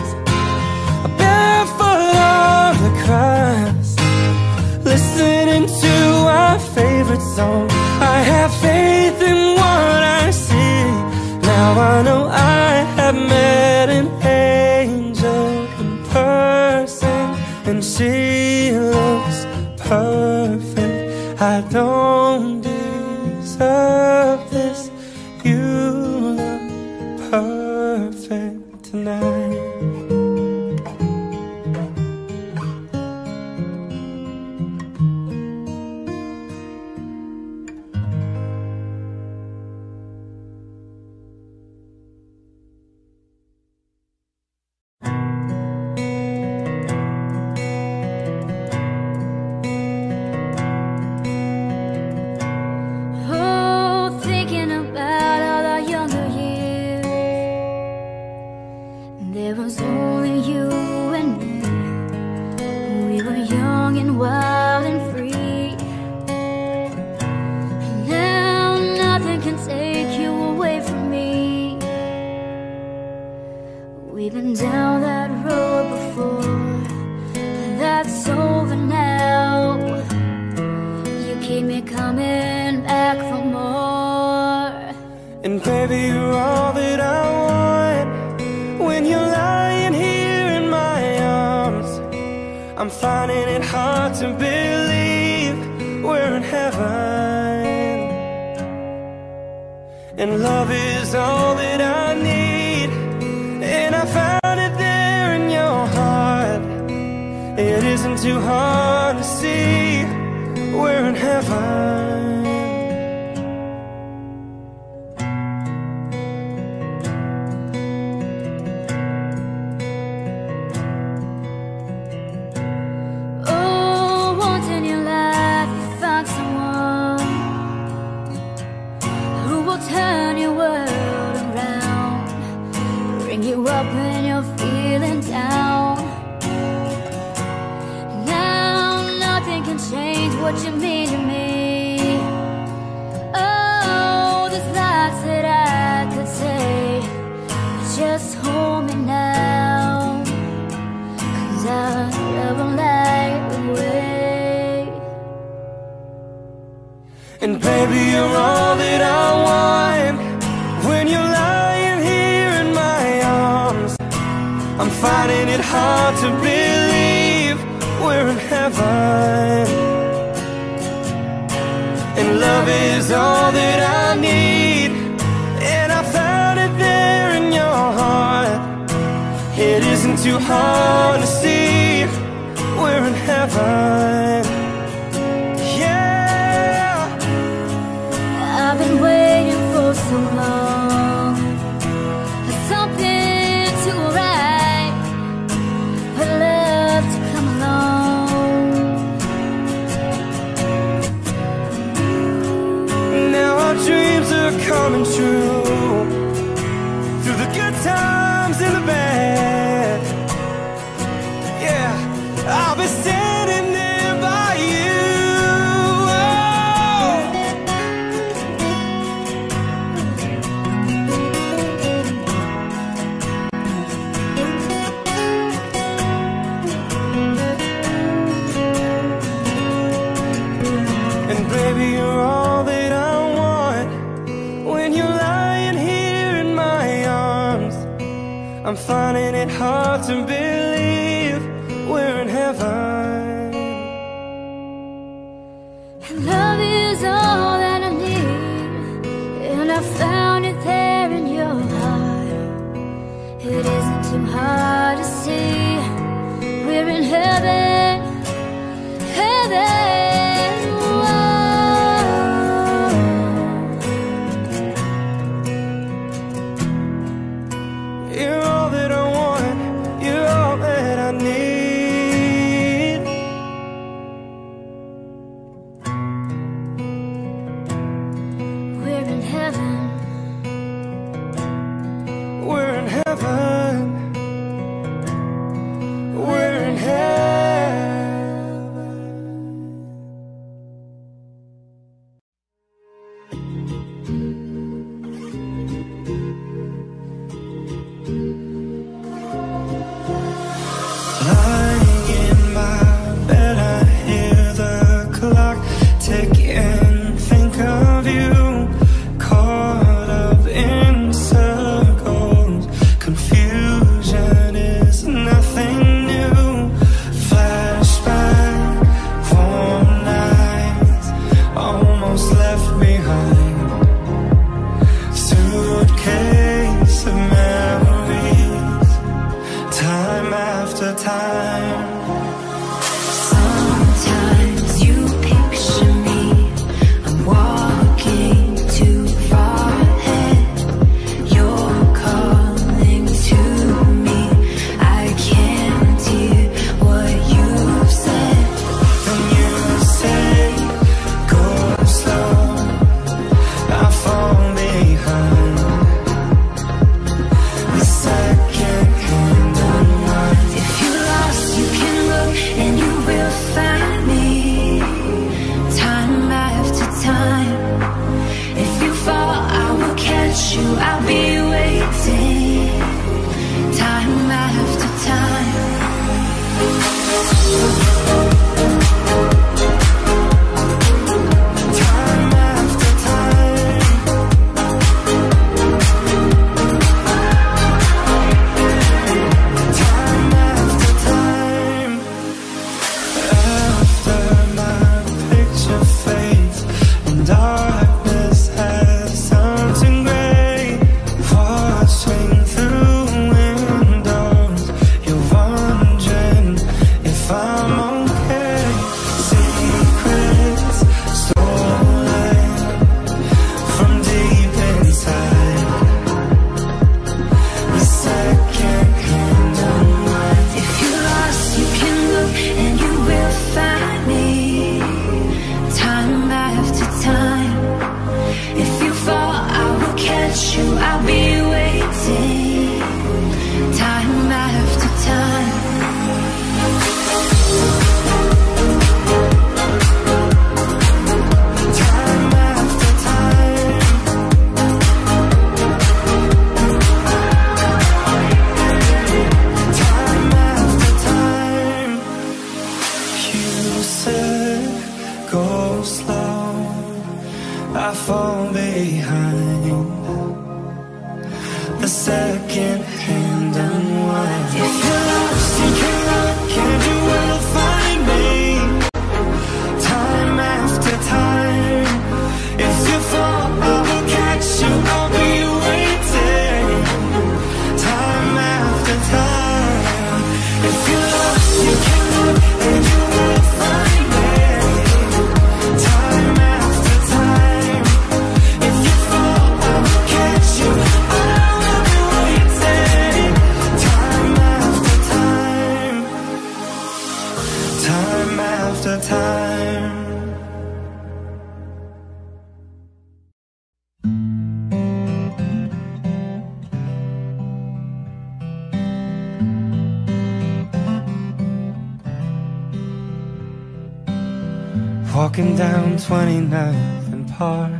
[515.37, 517.71] Walking down 29th and Park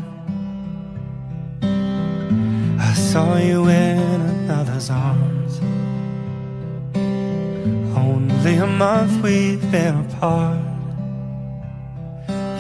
[2.79, 5.59] I saw you in another's arms.
[7.97, 10.61] Only a month we've been apart.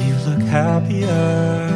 [0.01, 1.69] You look happier.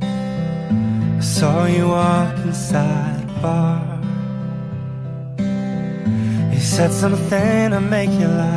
[0.00, 4.00] I saw you walk inside a bar.
[6.54, 8.47] You said something to make you laugh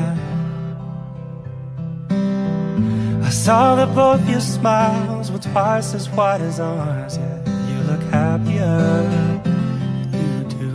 [3.52, 7.18] saw that both your smiles were twice as wide as ours.
[7.18, 7.38] Yeah,
[7.70, 8.80] you look happier,
[10.20, 10.70] you do.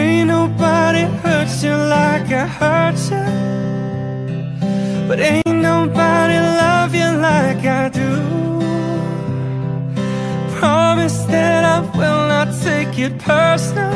[0.00, 3.26] Ain't nobody hurt you like I hurt you,
[5.08, 8.12] but ain't nobody love you like I do.
[10.60, 13.94] Promise that I will not take it personal,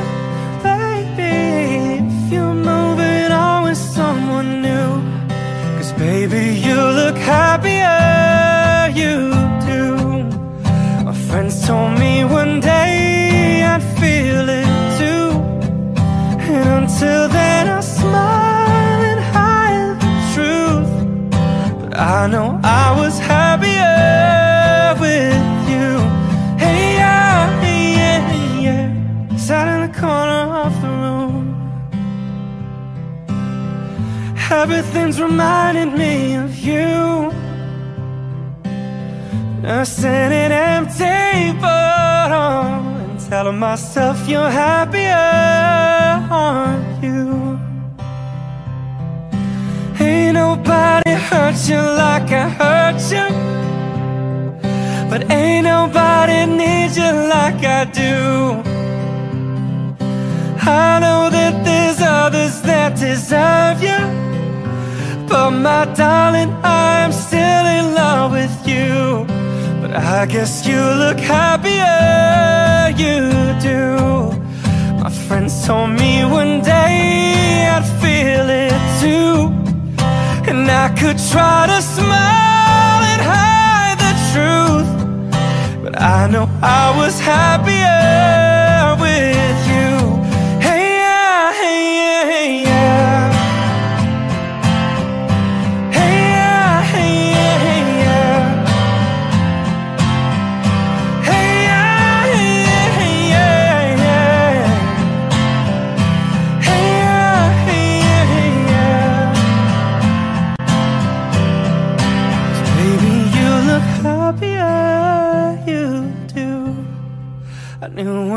[22.23, 25.89] I know I was happier with you.
[26.57, 27.61] Hey, yeah,
[27.99, 29.36] yeah, yeah.
[29.36, 31.36] Sat in the corner of the room.
[34.53, 37.32] Everything's reminding me of you.
[39.62, 45.62] Nursing an empty bottle And telling myself you're happier,
[51.53, 53.29] hurt you like I hurt you.
[55.11, 58.62] But ain't nobody needs you like I do.
[60.65, 64.01] I know that there's others that deserve you.
[65.29, 69.27] But my darling, I'm still in love with you.
[69.83, 73.19] But I guess you look happier, you
[73.61, 73.83] do.
[75.03, 79.32] My friends told me one day I'd feel it too
[80.85, 88.41] I could try to smile and hide the truth But I know I was happier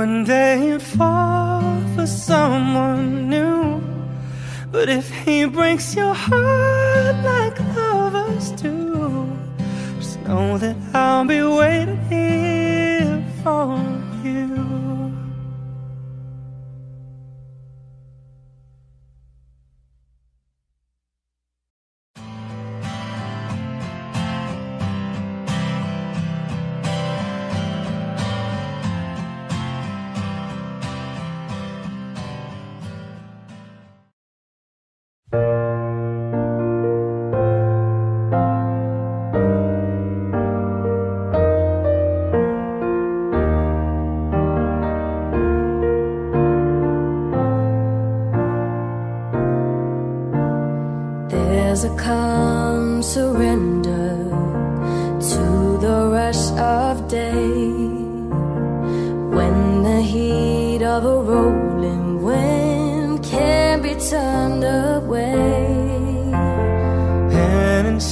[0.05, 1.63] one day you'd fall
[1.95, 3.81] for someone new.
[4.71, 7.15] But if he breaks your heart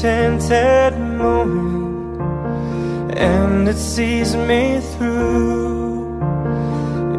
[0.03, 2.19] Enchanted moment
[3.17, 6.19] And it sees me through.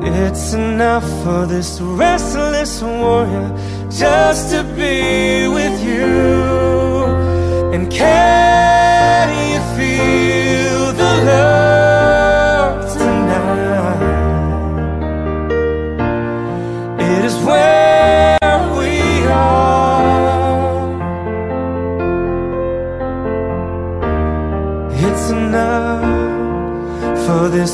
[0.03, 3.49] It's enough for this restless warrior
[3.91, 7.07] Just to be with you
[7.73, 11.64] And can you feel the love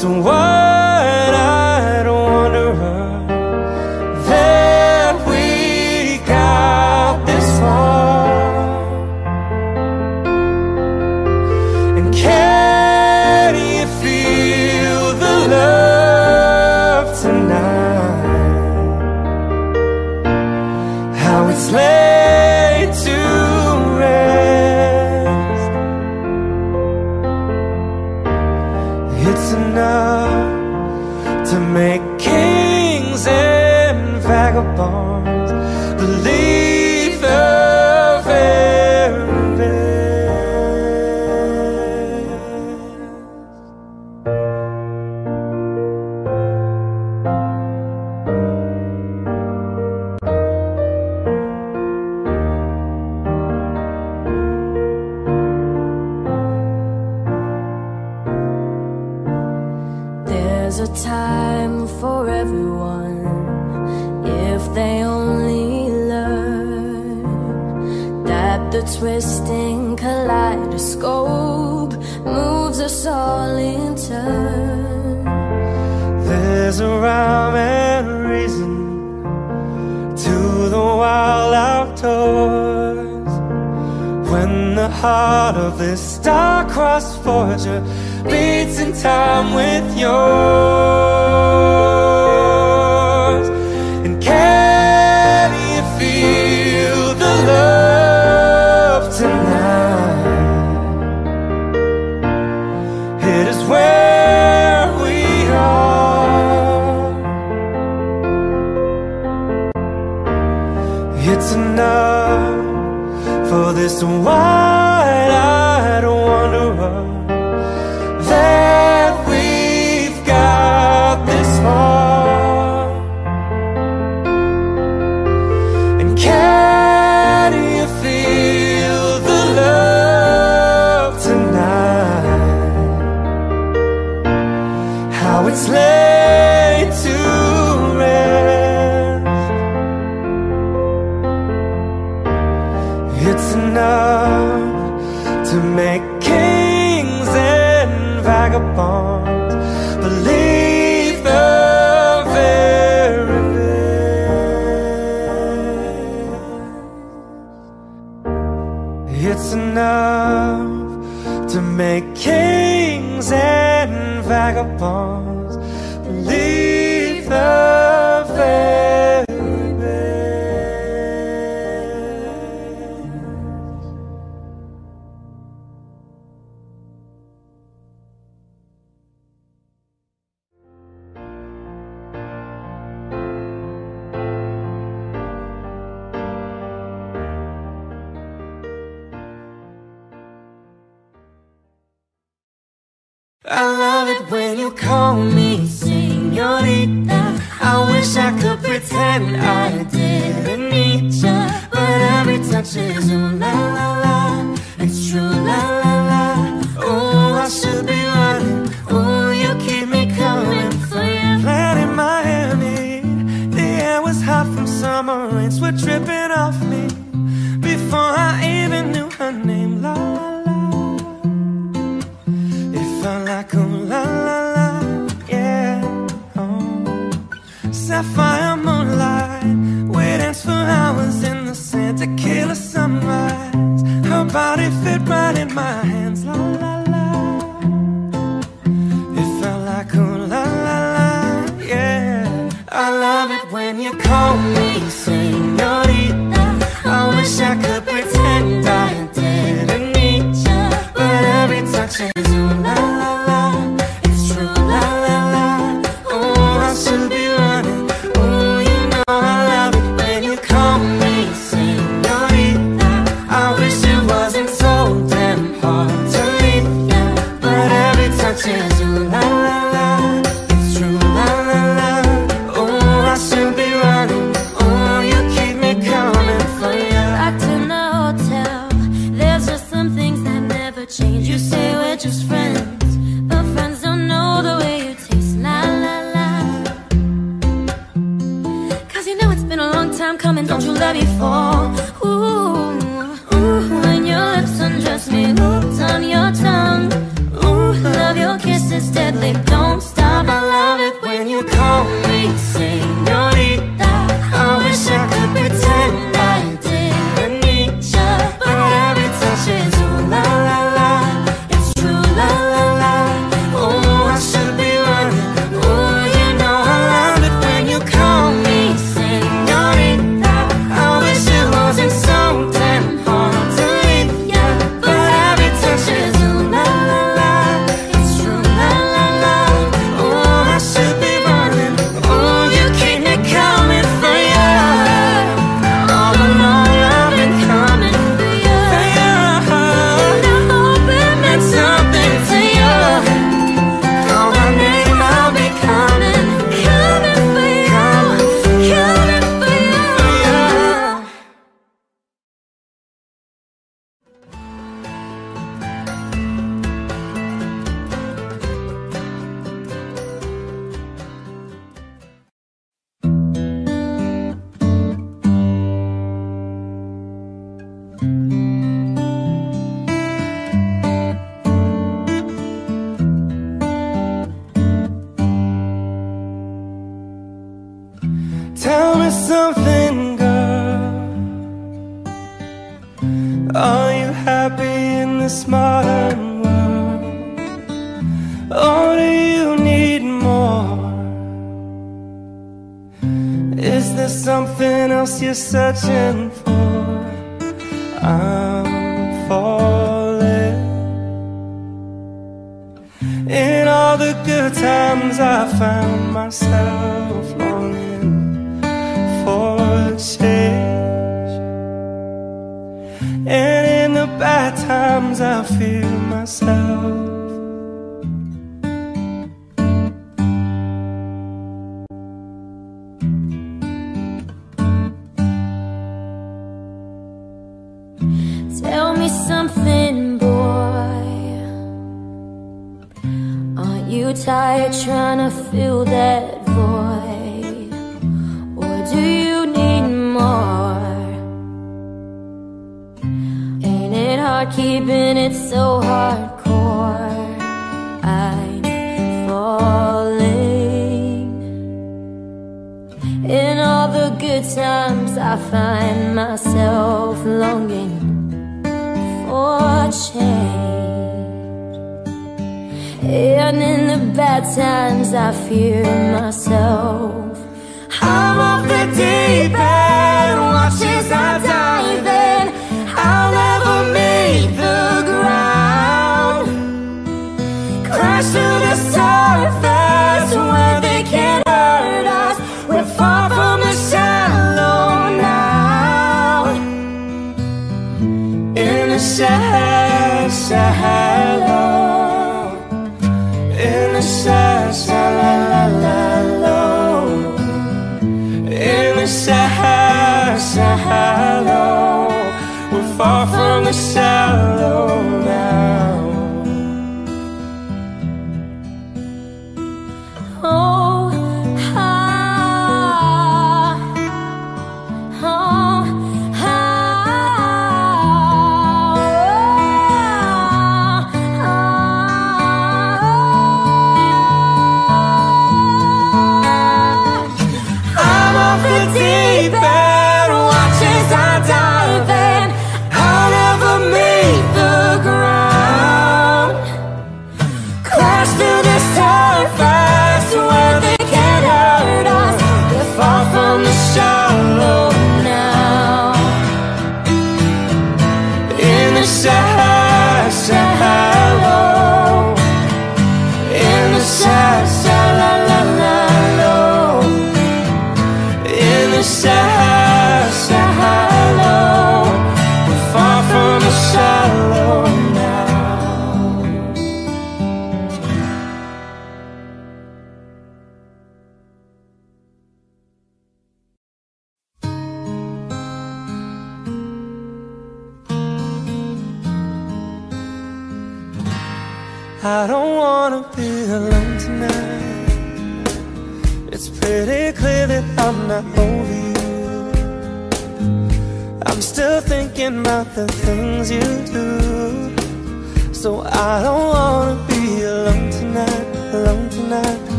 [0.00, 0.47] for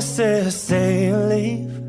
[0.00, 1.80] the say you leave.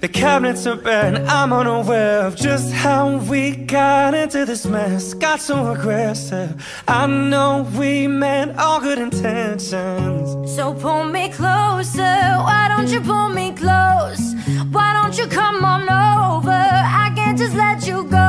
[0.00, 5.40] The cabinets are and I'm unaware of just how we got into this mess Got
[5.40, 6.54] so aggressive
[6.86, 12.16] I know we meant all good intentions So pull me closer,
[12.46, 14.34] why don't you pull me close?
[14.70, 16.50] Why don't you come on over?
[16.50, 18.26] I can't just let you go.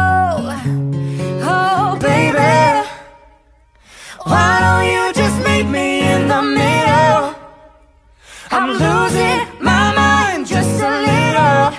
[1.50, 2.88] Oh, baby.
[4.24, 5.97] Why don't you just meet me in the middle?
[8.60, 11.78] I'm losing my mind just a little.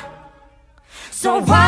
[1.11, 1.68] So why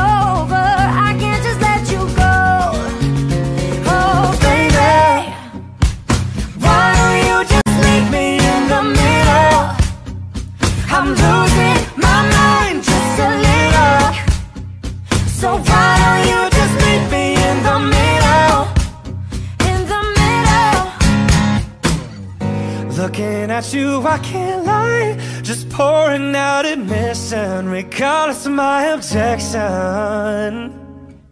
[23.21, 25.15] Looking at you, I can't lie.
[25.43, 29.61] Just pouring out admission, regardless of my objection.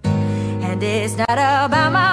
[0.04, 2.09] And it's not about my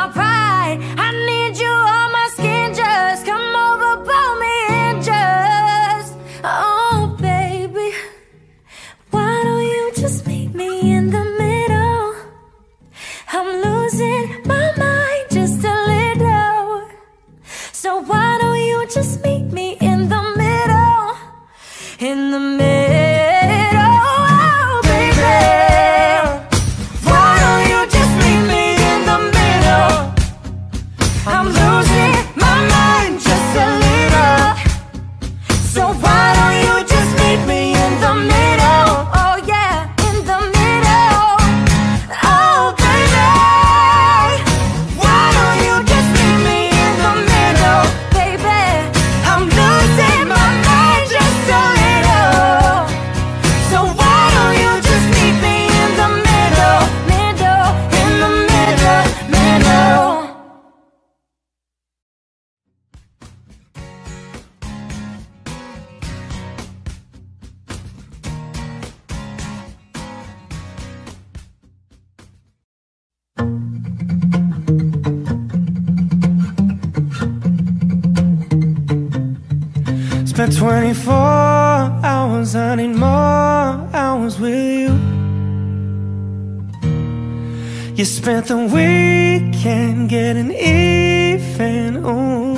[87.96, 92.52] You spent the weekend getting even, ooh.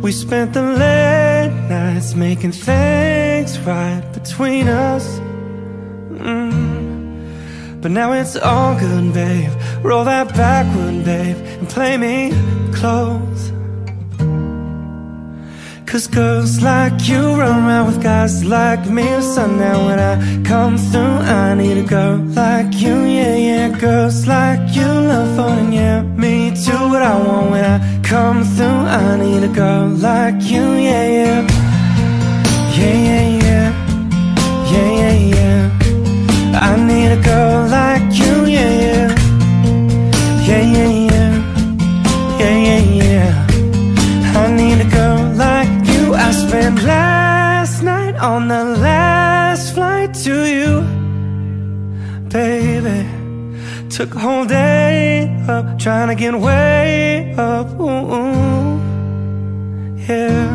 [0.00, 5.18] We spent the late nights making things right between us.
[6.20, 7.82] Mm.
[7.82, 9.50] But now it's all good, babe.
[9.82, 12.30] Roll that Backwood, babe, and play me
[12.72, 13.39] close.
[15.90, 19.20] Cause girls like you run around with guys like me.
[19.20, 20.14] So now when I
[20.44, 25.72] come through I need a girl like you, yeah, yeah Girls like you love fun,
[25.72, 30.40] yeah Me too, what I want when I come through I need a girl like
[30.42, 31.40] you, yeah, yeah.
[32.78, 33.68] Yeah, yeah, yeah.
[34.70, 36.60] Yeah, yeah, yeah.
[36.60, 39.08] I need a girl like you, yeah, yeah
[40.46, 40.62] Yeah, yeah, yeah.
[40.62, 41.09] Yeah, yeah, yeah
[46.50, 50.82] spent last night on the last flight to you
[52.28, 53.00] Baby.
[53.88, 58.80] Took a whole day up Trying to get way up ooh, ooh.
[60.08, 60.50] Yeah.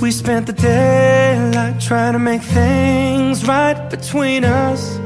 [0.00, 4.96] We spent the daylight Trying to make things right between us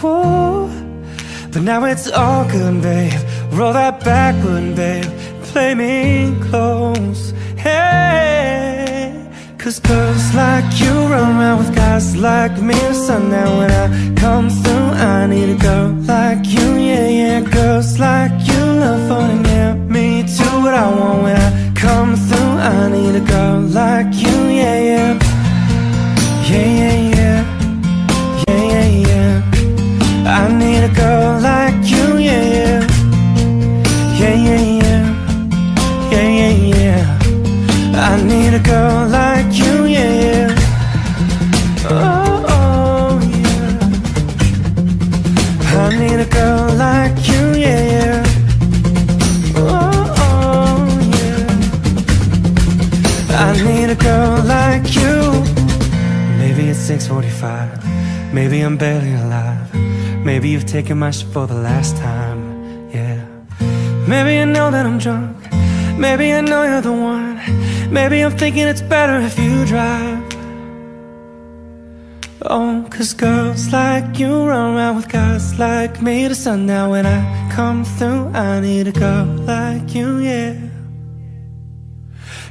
[0.00, 0.68] Whoa.
[1.52, 3.20] But now it's all good, babe.
[3.50, 4.36] Roll that back,
[4.76, 5.10] babe.
[5.50, 7.32] Play me close.
[9.58, 12.74] Cause girls like you run around with guys like me.
[12.86, 17.98] Or sundown When I come through, I need a girl like you, yeah, yeah Girls
[17.98, 22.88] like you love fun, yeah Me too, what I want when I come through I
[22.88, 25.18] need a girl like you, yeah, yeah.
[26.48, 27.38] Yeah, yeah, yeah.
[28.46, 30.38] Yeah, yeah, yeah.
[30.40, 31.67] I need a girl like
[58.32, 59.74] Maybe I'm barely alive.
[60.24, 62.90] Maybe you've taken my shit for the last time.
[62.90, 63.24] Yeah.
[64.06, 65.36] Maybe I know that I'm drunk.
[65.98, 67.40] Maybe I know you're the one.
[67.90, 70.22] Maybe I'm thinking it's better if you drive.
[72.42, 76.90] Oh, cause girls like you run around with guys like me to sundown.
[76.90, 80.54] When I come through, I need a girl like you, yeah.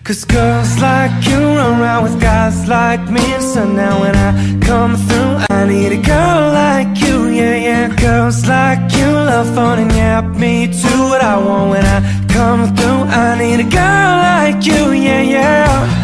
[0.07, 4.95] Cause girls like you run around with guys like me So now When I come
[4.95, 7.95] through, I need a girl like you, yeah, yeah.
[7.95, 10.99] Girls like you love fun and yeah, me too.
[11.11, 15.21] What I want when I come through, I need a girl like you, yeah.
[15.21, 15.96] Yeah,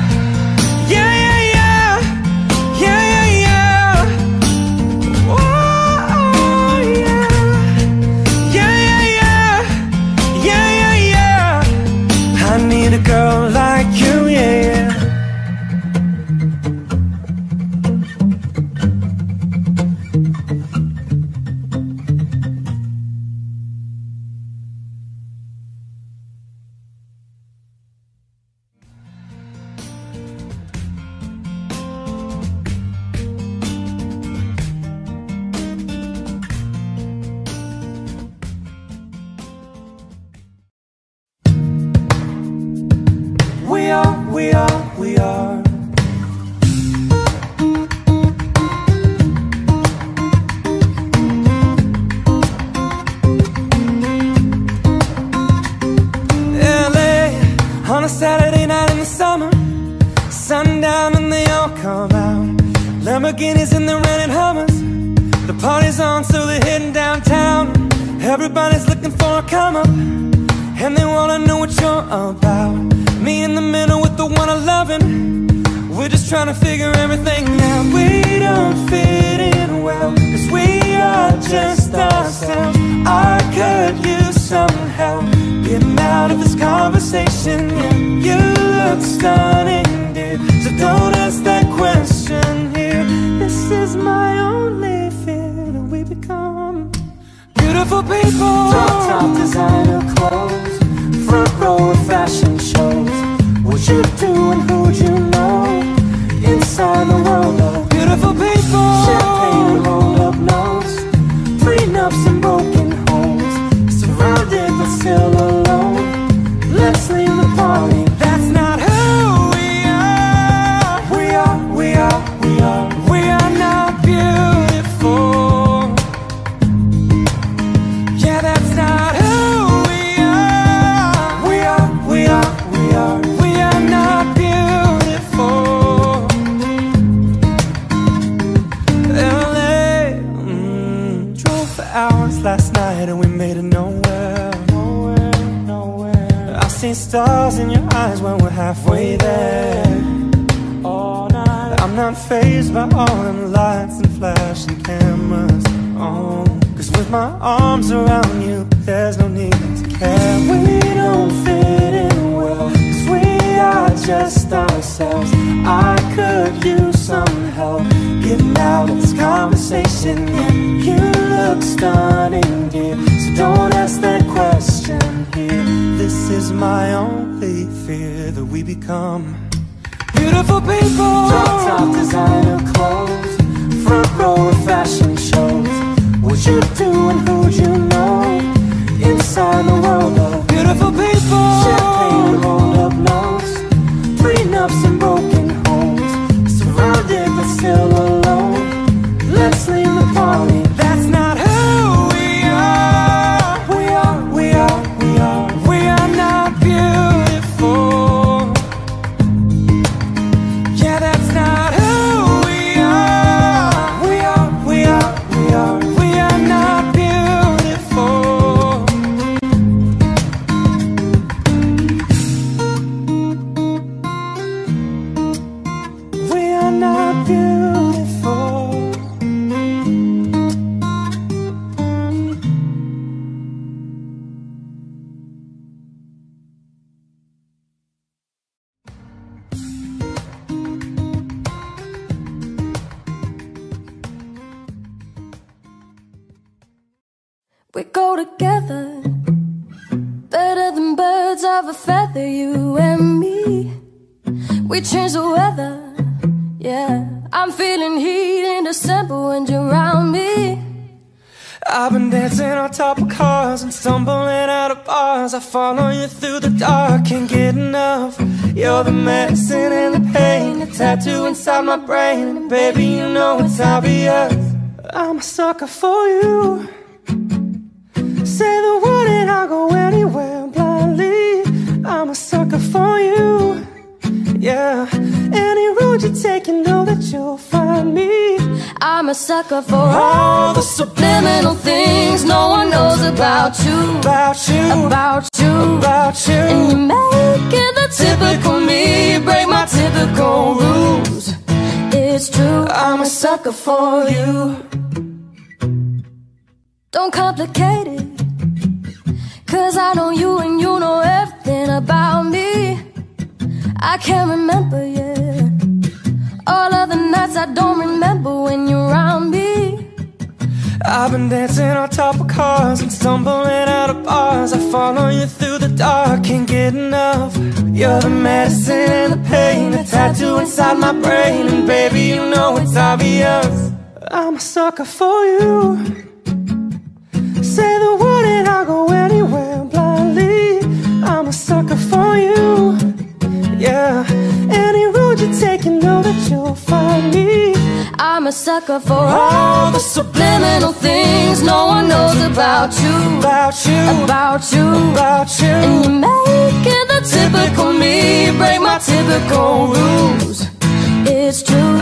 [303.43, 303.82] sucker for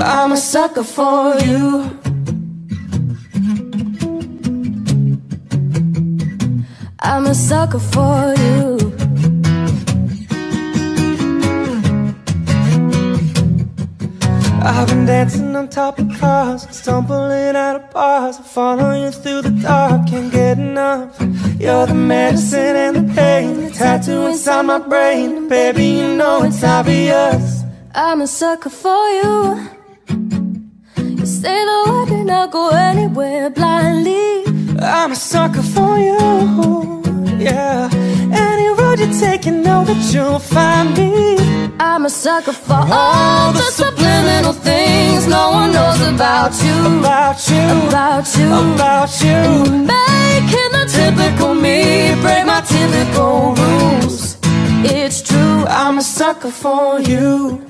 [0.04, 2.00] I'm a sucker for you.
[7.00, 8.78] I'm a sucker for you.
[14.64, 18.40] I've been dancing on top of cars, stumbling out of bars.
[18.40, 21.16] I follow you through the dark, can't get enough.
[21.60, 25.48] You're the medicine and the pain, the tattoo inside my brain.
[25.48, 27.62] Baby, you know it's obvious.
[27.94, 29.81] I'm a sucker for you.
[31.42, 34.44] Say the word and I'll go anywhere blindly.
[34.80, 37.02] I'm a sucker for you.
[37.40, 37.90] Yeah,
[38.48, 41.38] any road you take, you know that you'll find me.
[41.80, 46.78] I'm a sucker for all the subliminal things no one knows about you.
[47.00, 48.48] About you, About you.
[48.74, 49.42] about you.
[49.96, 54.38] Making the typical me break my typical rules.
[54.84, 57.66] It's true, I'm a sucker for you.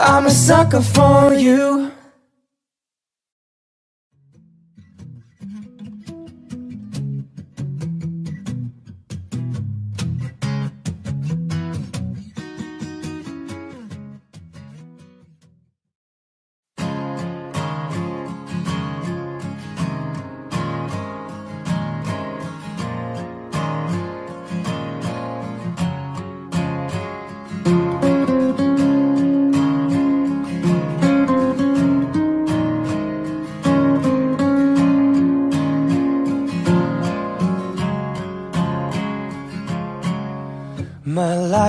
[0.00, 1.92] I'm a sucker for you.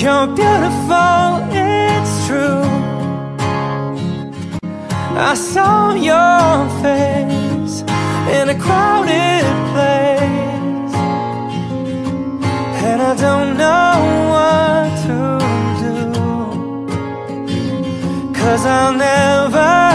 [0.00, 2.62] You're beautiful, it's true.
[5.18, 7.82] I saw your face
[8.36, 10.94] in a crowded place.
[12.86, 13.98] And I don't know
[14.34, 15.18] what to
[15.82, 15.94] do.
[18.34, 19.87] Cause I'll never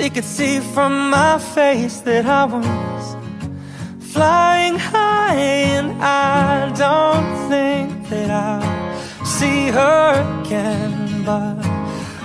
[0.00, 3.16] She could see from my face that I was
[4.14, 11.22] flying high, and I don't think that I'll see her again.
[11.22, 11.56] But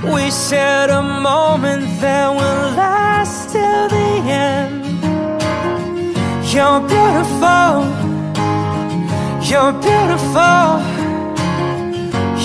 [0.05, 4.11] we shared a moment that will last till the
[4.47, 4.85] end.
[6.53, 7.71] You're beautiful.
[9.49, 10.79] You're beautiful.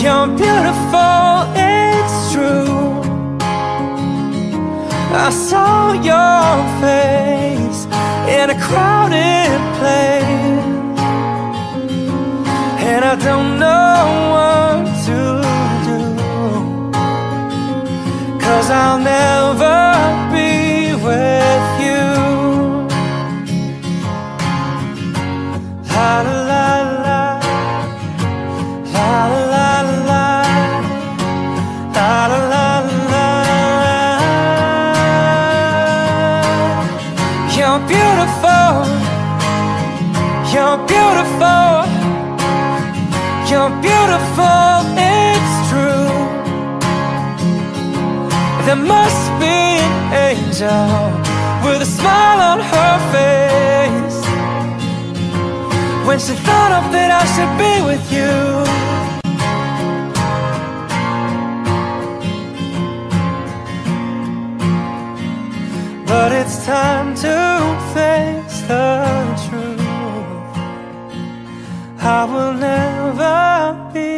[0.02, 2.79] You're beautiful, it's true.
[5.12, 7.86] I saw your face
[8.36, 11.00] in a crowded place,
[12.90, 14.02] and I don't know
[14.34, 15.20] what to
[15.86, 16.00] do.
[18.38, 19.80] Cause I'll never
[20.32, 22.04] be with you.
[26.22, 26.39] La
[43.60, 46.08] You're beautiful, it's true.
[48.64, 49.96] There must be an
[50.30, 50.96] angel
[51.62, 54.18] With a smile on her face.
[56.06, 58.32] When she thought of that I should be with you.
[66.06, 67.36] But it's time to
[67.92, 68.99] face the
[72.02, 74.09] I will never be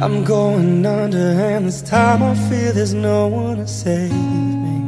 [0.00, 4.78] I'm going under, and this time I feel there's no one to save me.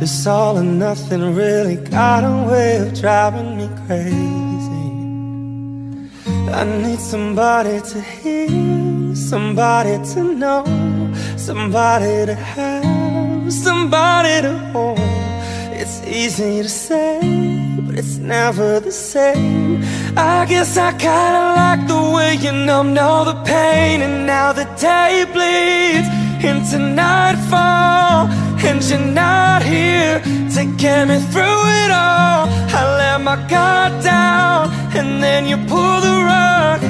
[0.00, 4.86] This all or nothing really got a way of driving me crazy.
[6.52, 10.64] I need somebody to hear, somebody to know
[11.46, 14.98] somebody to have, somebody to hold.
[15.80, 17.20] It's easy to say,
[17.80, 19.84] but it's never the same.
[20.16, 24.64] I guess I kinda like the way you numbed all the pain, and now the
[24.80, 26.08] day bleeds
[26.42, 28.28] into nightfall,
[28.66, 30.20] and you're not here
[30.54, 32.48] to get me through it all.
[32.78, 36.80] I let my guard down, and then you pull the rug.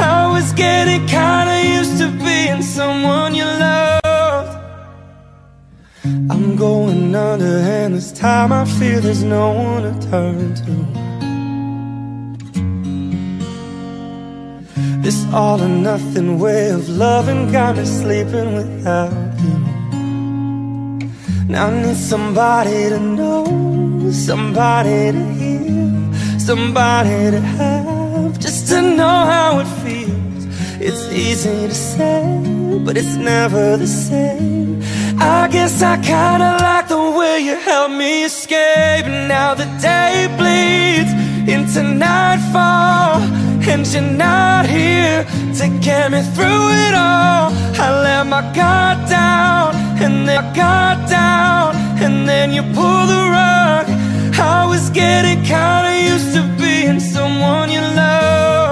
[0.00, 4.56] I was getting kinda used to being someone you loved.
[6.32, 11.01] I'm going under, and this time I feel there's no one to turn to.
[15.02, 19.12] This all or nothing way of loving got me sleeping without
[19.42, 19.58] you.
[21.48, 29.18] Now I need somebody to know, somebody to hear, somebody to have, just to know
[29.34, 30.44] how it feels.
[30.80, 32.22] It's easy to say,
[32.84, 34.82] but it's never the same.
[35.18, 39.06] I guess I kinda like the way you helped me escape.
[39.06, 41.12] Now the day bleeds
[41.54, 43.20] into nightfall,
[43.68, 45.24] and you're not here
[45.58, 47.52] to get me through it all.
[47.84, 53.22] I let my guard down, and then I got down, and then you pull the
[53.38, 53.86] rug.
[54.38, 58.71] I was getting kinda used to being someone you love.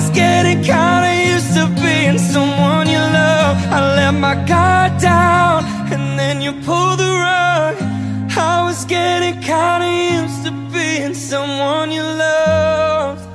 [0.00, 3.58] Was getting kinda used to being someone you love.
[3.76, 7.76] I let my guard down, and then you pull the rug.
[8.34, 13.26] I was getting kinda used to being someone you loved.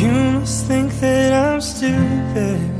[0.00, 2.79] You must think that I'm stupid.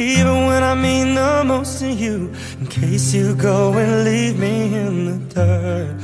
[0.00, 2.32] even when I mean the most to you.
[2.60, 5.94] In case you go and leave me in the dirt.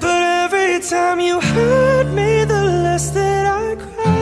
[0.00, 4.16] But every time you hurt me, the less that I cry.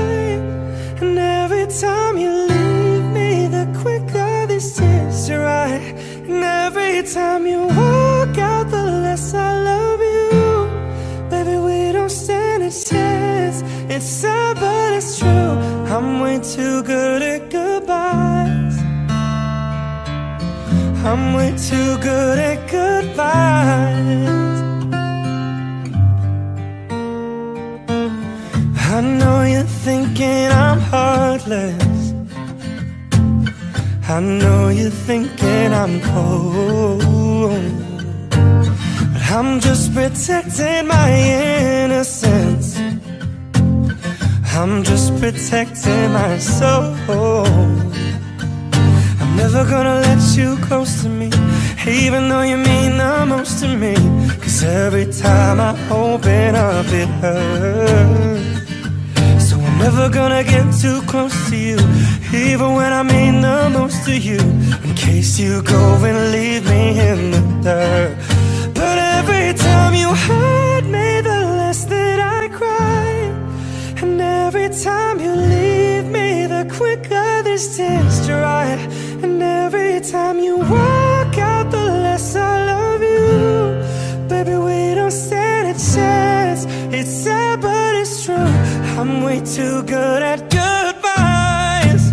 [1.00, 5.68] And every time you leave me, the quicker these tears dry.
[6.28, 11.30] And every time you walk out, the less I love you.
[11.30, 13.62] Baby, we don't stand a chance.
[13.88, 15.28] It's sad, but it's true.
[15.94, 18.63] I'm way too good at goodbyes.
[21.06, 24.28] I'm way too good at goodbyes.
[28.94, 32.14] I know you're thinking I'm heartless.
[34.08, 37.02] I know you're thinking I'm cold.
[39.12, 42.78] But I'm just protecting my innocence.
[44.56, 46.96] I'm just protecting my soul.
[49.36, 51.30] Never gonna let you close to me,
[51.86, 53.94] even though you mean the most to me.
[54.40, 58.54] Cause every time I open up, it hurts.
[59.48, 61.78] So I'm never gonna get too close to you,
[62.32, 64.40] even when I mean the most to you.
[64.86, 68.16] In case you go and leave me in the dirt.
[68.74, 73.10] But every time you hurt me, the less that I cry.
[74.00, 78.66] And every time you leave me, the quicker tears dry.
[79.22, 84.28] And every time you walk out, the less I love you.
[84.28, 86.66] Baby, we don't stand a chance.
[86.92, 88.50] It's sad, but it's true.
[88.98, 92.12] I'm way too good at goodbyes.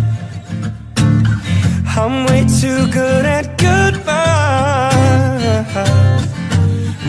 [1.98, 4.02] I'm way too good at goodbyes.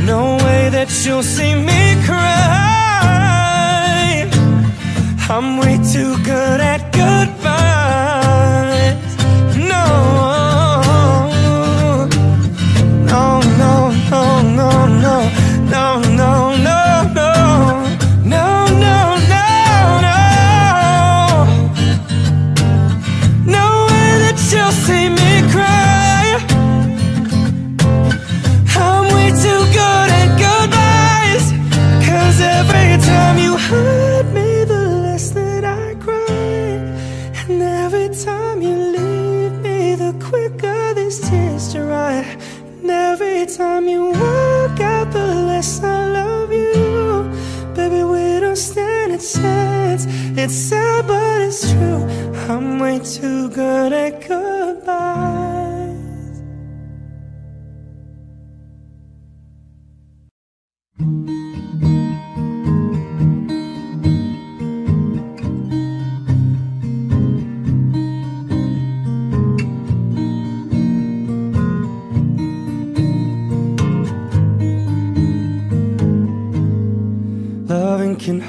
[0.08, 2.34] No way that you'll see me cry
[5.30, 7.43] I'm way too good at goodbyes
[42.84, 47.32] And every time you walk out The less I love you.
[47.74, 50.06] Baby, we don't stand a chance.
[50.38, 52.04] It's sad but it's true.
[52.50, 55.63] I'm way too good at goodbyes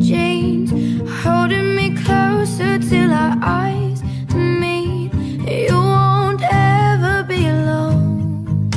[0.00, 0.70] jeans,
[1.22, 4.02] holding me closer till our eyes
[4.34, 5.12] meet.
[5.46, 8.70] You won't ever be alone.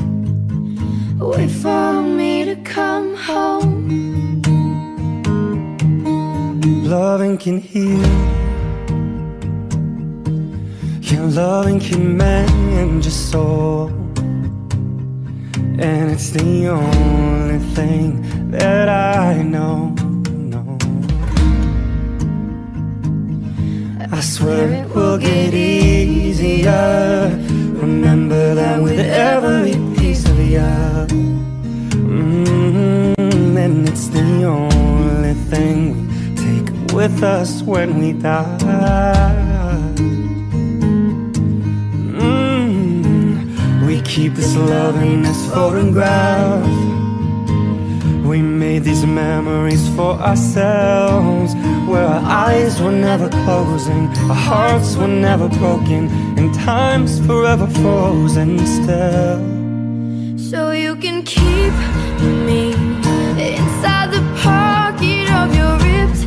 [1.19, 4.41] Wait for me to come home.
[6.83, 8.01] Loving can heal.
[11.01, 13.90] Yeah, loving can mend your soul.
[15.80, 20.02] And it's the only thing that I know.
[24.11, 27.30] I swear it will get easier.
[27.73, 31.07] Remember that with every piece of you.
[32.09, 39.93] Mm, and it's the only thing we take with us when we die.
[42.19, 46.65] Mm, we keep this love in this photograph.
[48.25, 51.53] We made these memories for ourselves
[51.93, 58.57] Where our eyes were never closing Our hearts were never broken And time's forever frozen
[58.65, 59.38] still.
[60.49, 61.73] So you can keep
[62.47, 62.73] me
[63.38, 66.22] inside the pocket of your ripped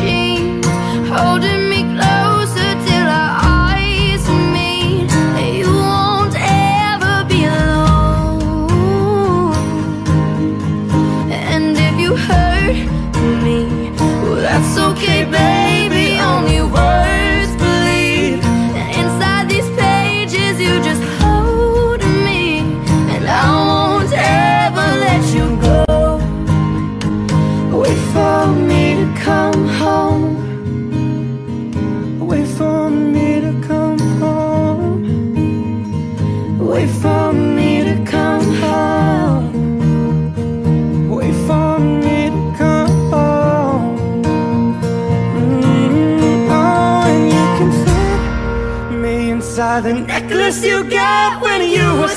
[0.00, 0.66] jeans,
[1.08, 1.69] holding
[49.82, 52.08] the necklace you got when you were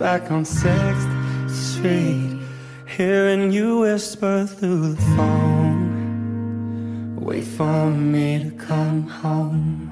[0.00, 2.40] back on 6th Street.
[2.86, 7.16] Hearing you whisper through the phone.
[7.20, 9.88] Wait for me to come home.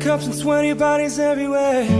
[0.00, 1.99] Cups and sweaty bodies everywhere.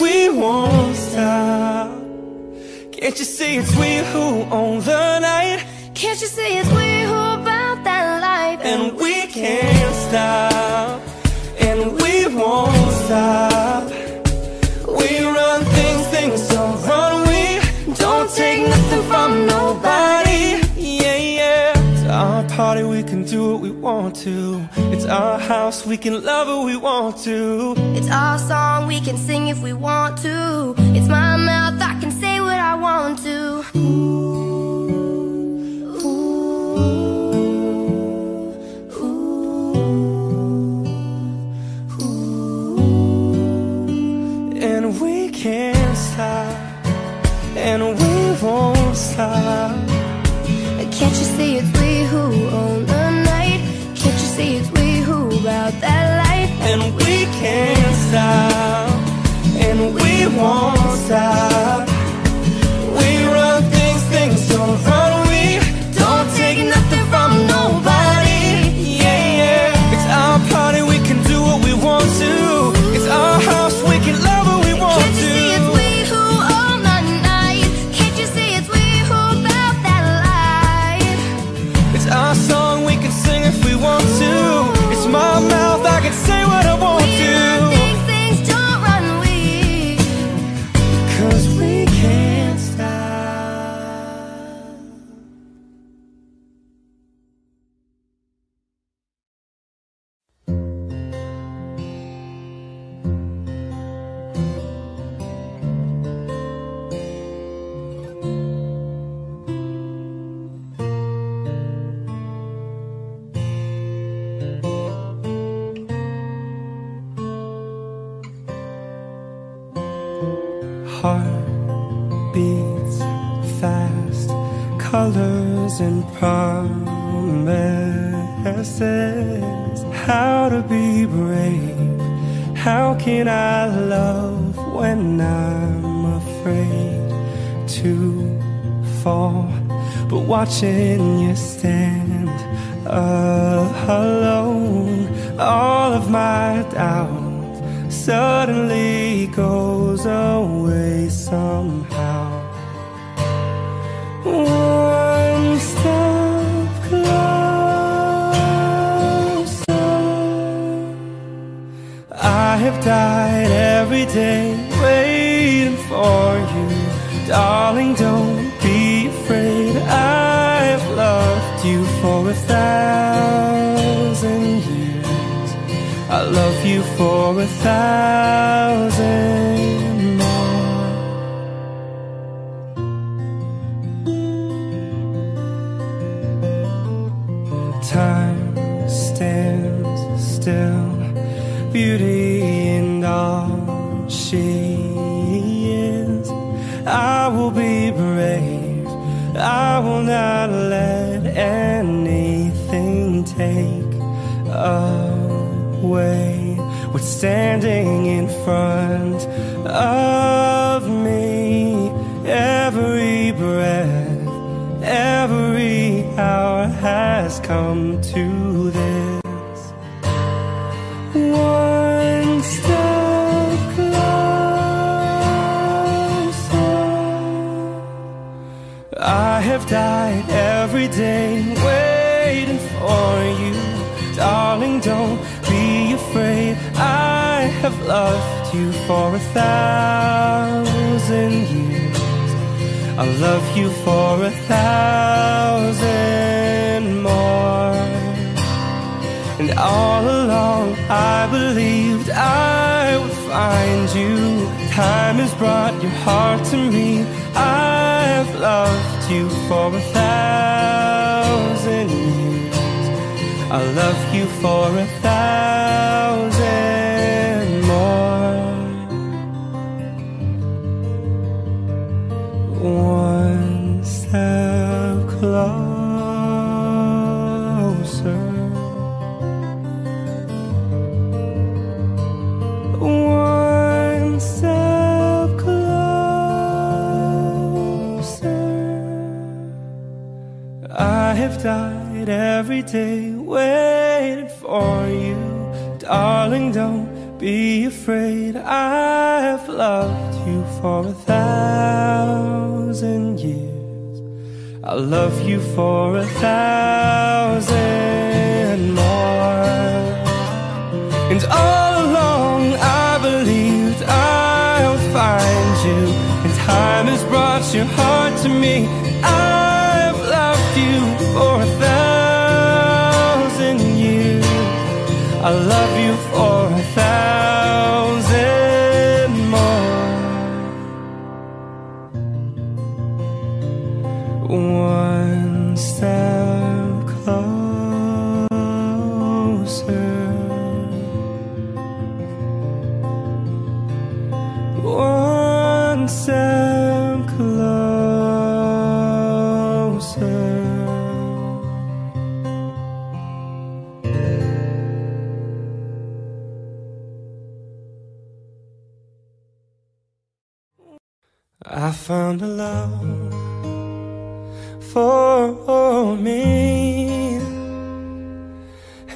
[0.00, 1.88] we won't stop.
[2.92, 5.64] Can't you see it's we who own the night?
[5.94, 8.60] Can't you see it's we who about that life?
[8.64, 11.00] And we can't stop,
[11.60, 13.53] and we won't stop.
[22.54, 24.68] Party, we can do what we want to.
[24.76, 27.74] It's our house, we can love who we want to.
[27.96, 30.74] It's our song, we can sing if we want to.
[30.78, 33.64] It's my mouth, I can say what I want to.
[44.64, 46.86] And we can't stop,
[47.56, 49.83] and we won't stop.
[55.64, 56.50] About that life?
[56.70, 58.90] And we can't stop,
[59.56, 61.93] and we won't stop.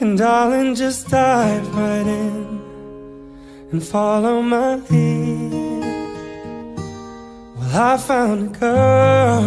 [0.00, 2.62] And darling, just dive right in
[3.72, 5.52] and follow my lead.
[7.56, 9.42] Well, I found a girl,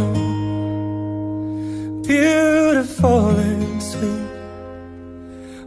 [2.03, 4.27] beautiful and sweet.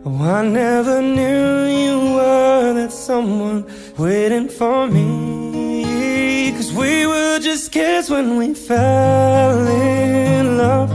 [0.05, 3.65] Oh, I never knew you were that someone
[3.97, 6.53] waiting for me.
[6.57, 10.91] Cause we were just kids when we fell in love.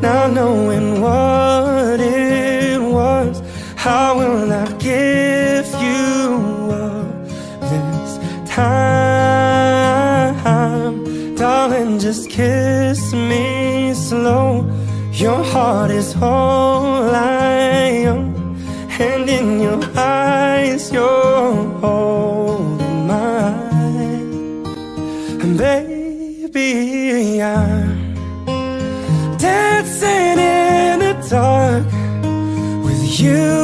[0.00, 2.23] Now knowing what it
[3.84, 7.06] how will I give you up
[7.70, 9.04] this time?
[11.36, 14.64] Darling, just kiss me slow.
[15.12, 18.34] Your heart is whole I am.
[18.98, 24.64] And in your eyes, you're holding mine.
[25.42, 28.14] And baby, I'm
[29.36, 31.84] dancing in the dark
[32.86, 33.63] with you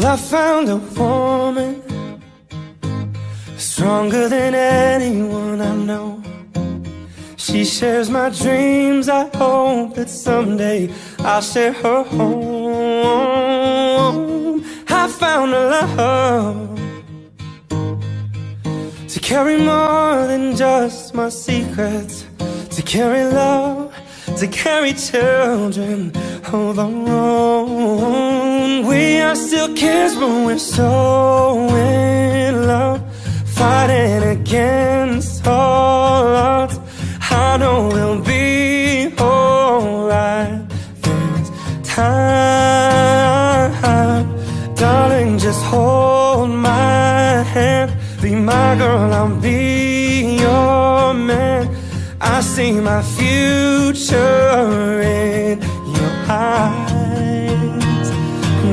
[0.00, 1.82] Well, I found a woman
[3.58, 6.22] stronger than anyone I know.
[7.36, 9.10] She shares my dreams.
[9.10, 12.94] I hope that someday I'll share her home.
[14.88, 16.80] I found a love
[19.06, 22.24] to carry more than just my secrets,
[22.70, 23.89] to carry love,
[24.40, 26.10] to carry children
[26.50, 28.86] of our own.
[28.86, 33.02] We are still kids, but we're so in love,
[33.44, 36.78] fighting against all odds.
[37.30, 40.66] I know we'll be alright
[41.02, 41.50] this
[41.84, 42.14] time.
[44.74, 45.99] Darling, just hold
[52.60, 55.58] see my future in
[55.96, 58.08] your eyes.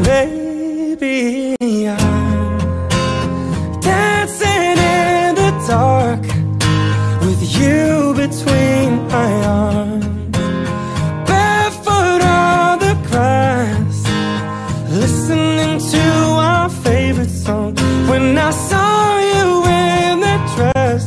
[0.04, 2.60] Baby, I'm
[3.80, 6.26] dancing in the dark
[7.26, 9.32] with you between my
[9.64, 10.38] arms.
[11.30, 13.98] Barefoot on the grass,
[15.04, 16.04] listening to
[16.52, 17.72] our favorite song.
[18.12, 19.48] When I saw you
[19.82, 21.04] in that dress,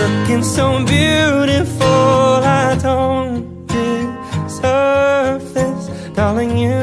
[0.00, 1.79] looking so beautiful,
[6.20, 6.79] Darling, you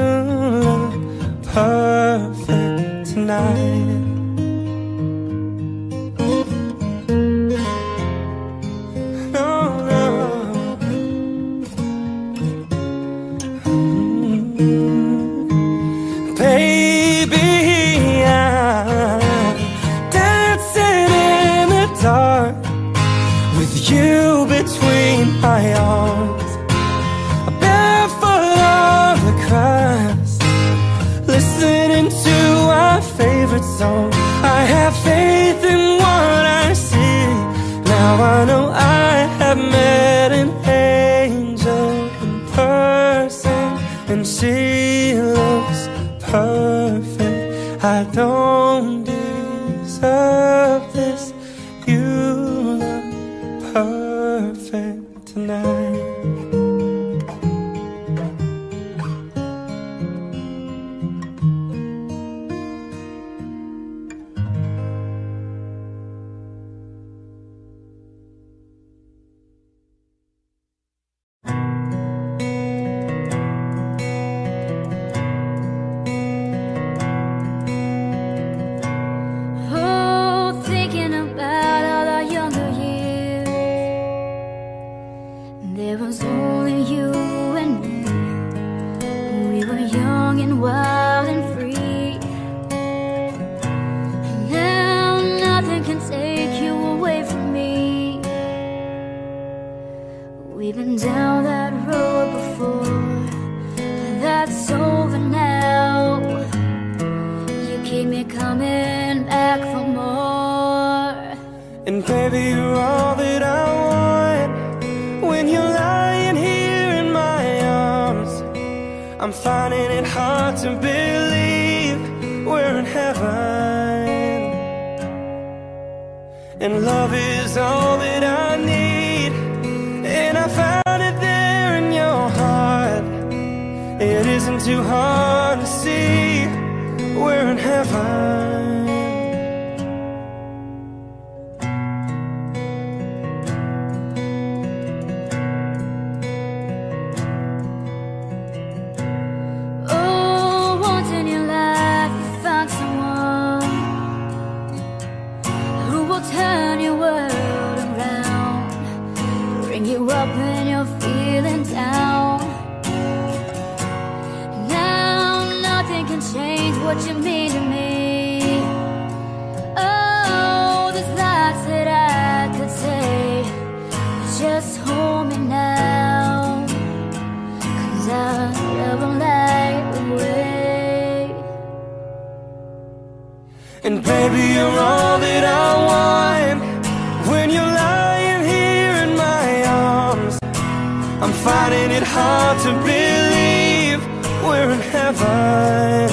[192.18, 194.00] hard to believe
[194.48, 196.10] we're in heaven.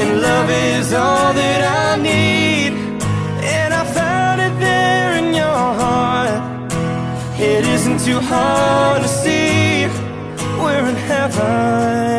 [0.00, 2.72] And love is all that I need.
[3.56, 6.70] And I found it there in your heart.
[7.52, 9.86] It isn't too hard to see
[10.62, 12.15] we're in heaven.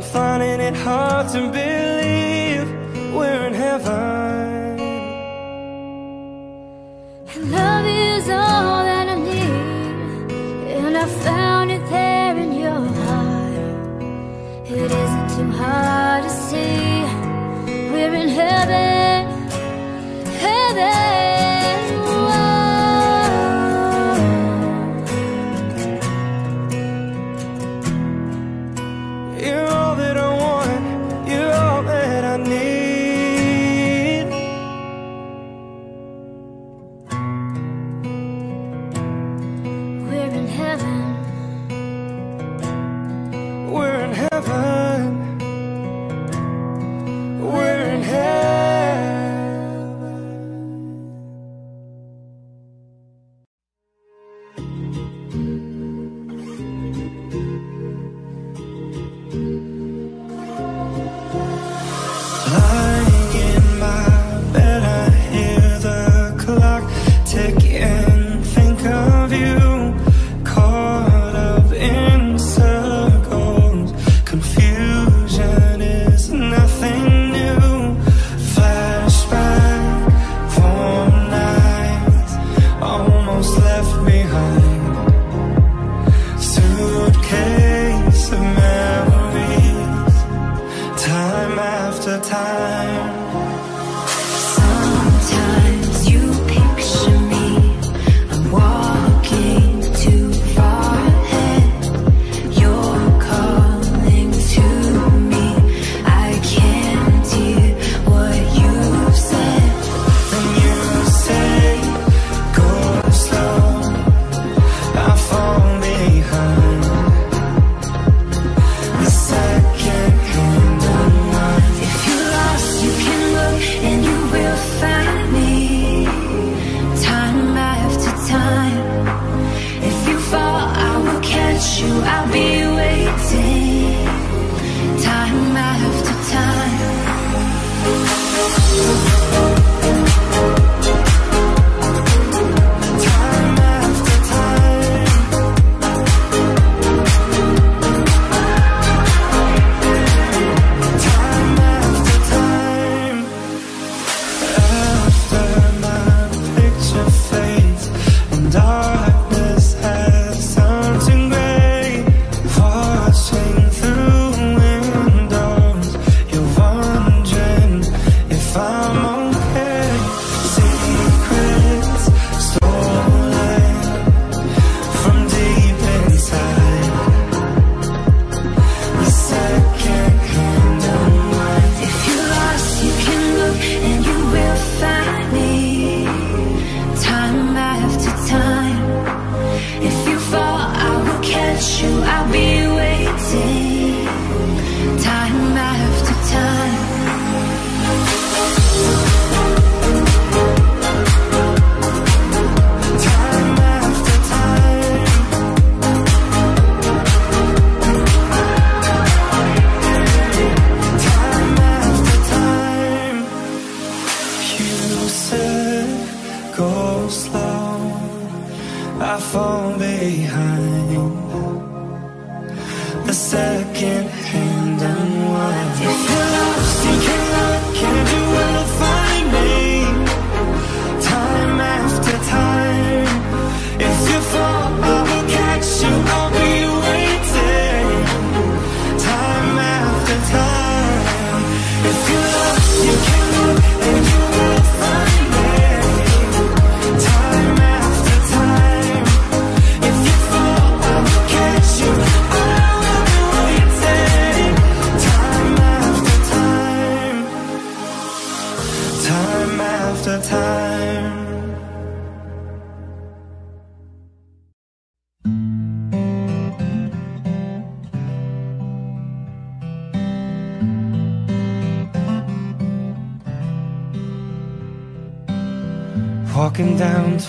[0.00, 1.69] I'm finding it hard to believe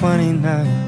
[0.02, 0.81] 29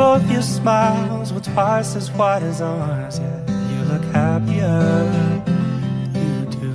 [0.00, 3.18] both your smiles were twice as wide as ours.
[3.18, 4.80] Yeah, you look happier,
[6.20, 6.72] you do.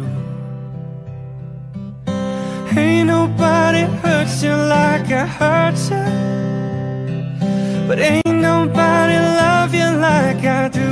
[2.80, 6.06] Ain't nobody hurts you like I hurt you,
[7.88, 10.92] but ain't nobody love you like I do.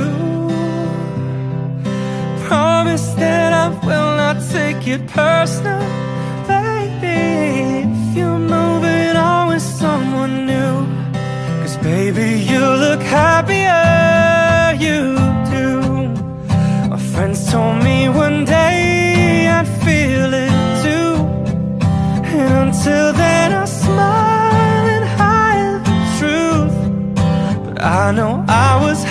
[2.48, 5.84] Promise that I will not take it personal,
[6.48, 7.20] baby.
[7.86, 10.93] If you're moving on with someone new.
[11.84, 15.18] Baby, you look happier, you
[15.52, 16.08] do.
[16.88, 21.14] My friends told me one day I'd feel it too.
[22.24, 27.66] And until then I smile and hide the truth.
[27.66, 29.03] But I know I was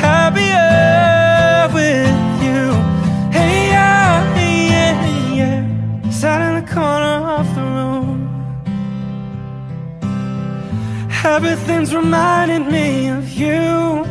[11.26, 14.06] Everything's reminding me of you.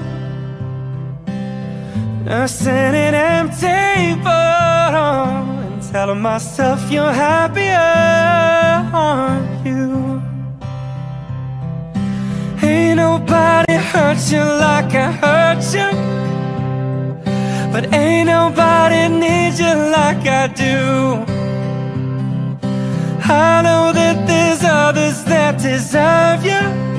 [2.24, 5.28] Nursing an empty bottle
[5.66, 7.74] And telling myself you're happier,
[8.94, 10.22] aren't you?
[12.62, 15.90] Ain't nobody hurt you like I hurt you.
[17.72, 21.26] But ain't nobody needs you like I do.
[23.30, 26.91] I know that there's others that deserve you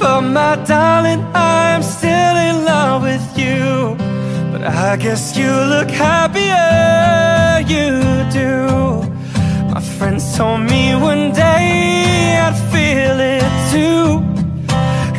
[0.00, 3.96] but my darling, I'm still in love with you.
[4.50, 7.88] But I guess you look happier, you
[8.32, 8.56] do.
[9.72, 14.24] My friends told me one day I'd feel it too.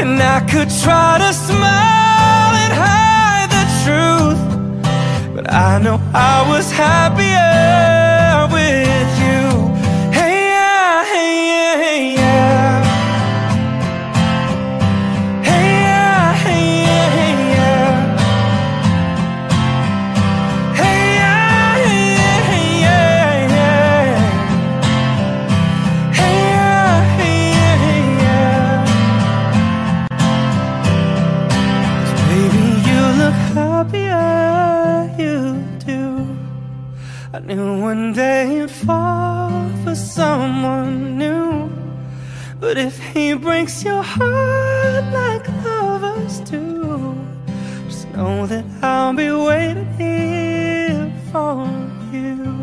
[0.02, 5.36] And I could try to smile and hide the truth.
[5.36, 8.01] But I know I was happier
[37.52, 41.70] Knew one day you'd fall for someone new.
[42.62, 47.14] But if he breaks your heart like lovers do,
[47.90, 51.68] just know that I'll be waiting here for
[52.14, 52.61] you.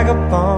[0.00, 0.49] Vagabonds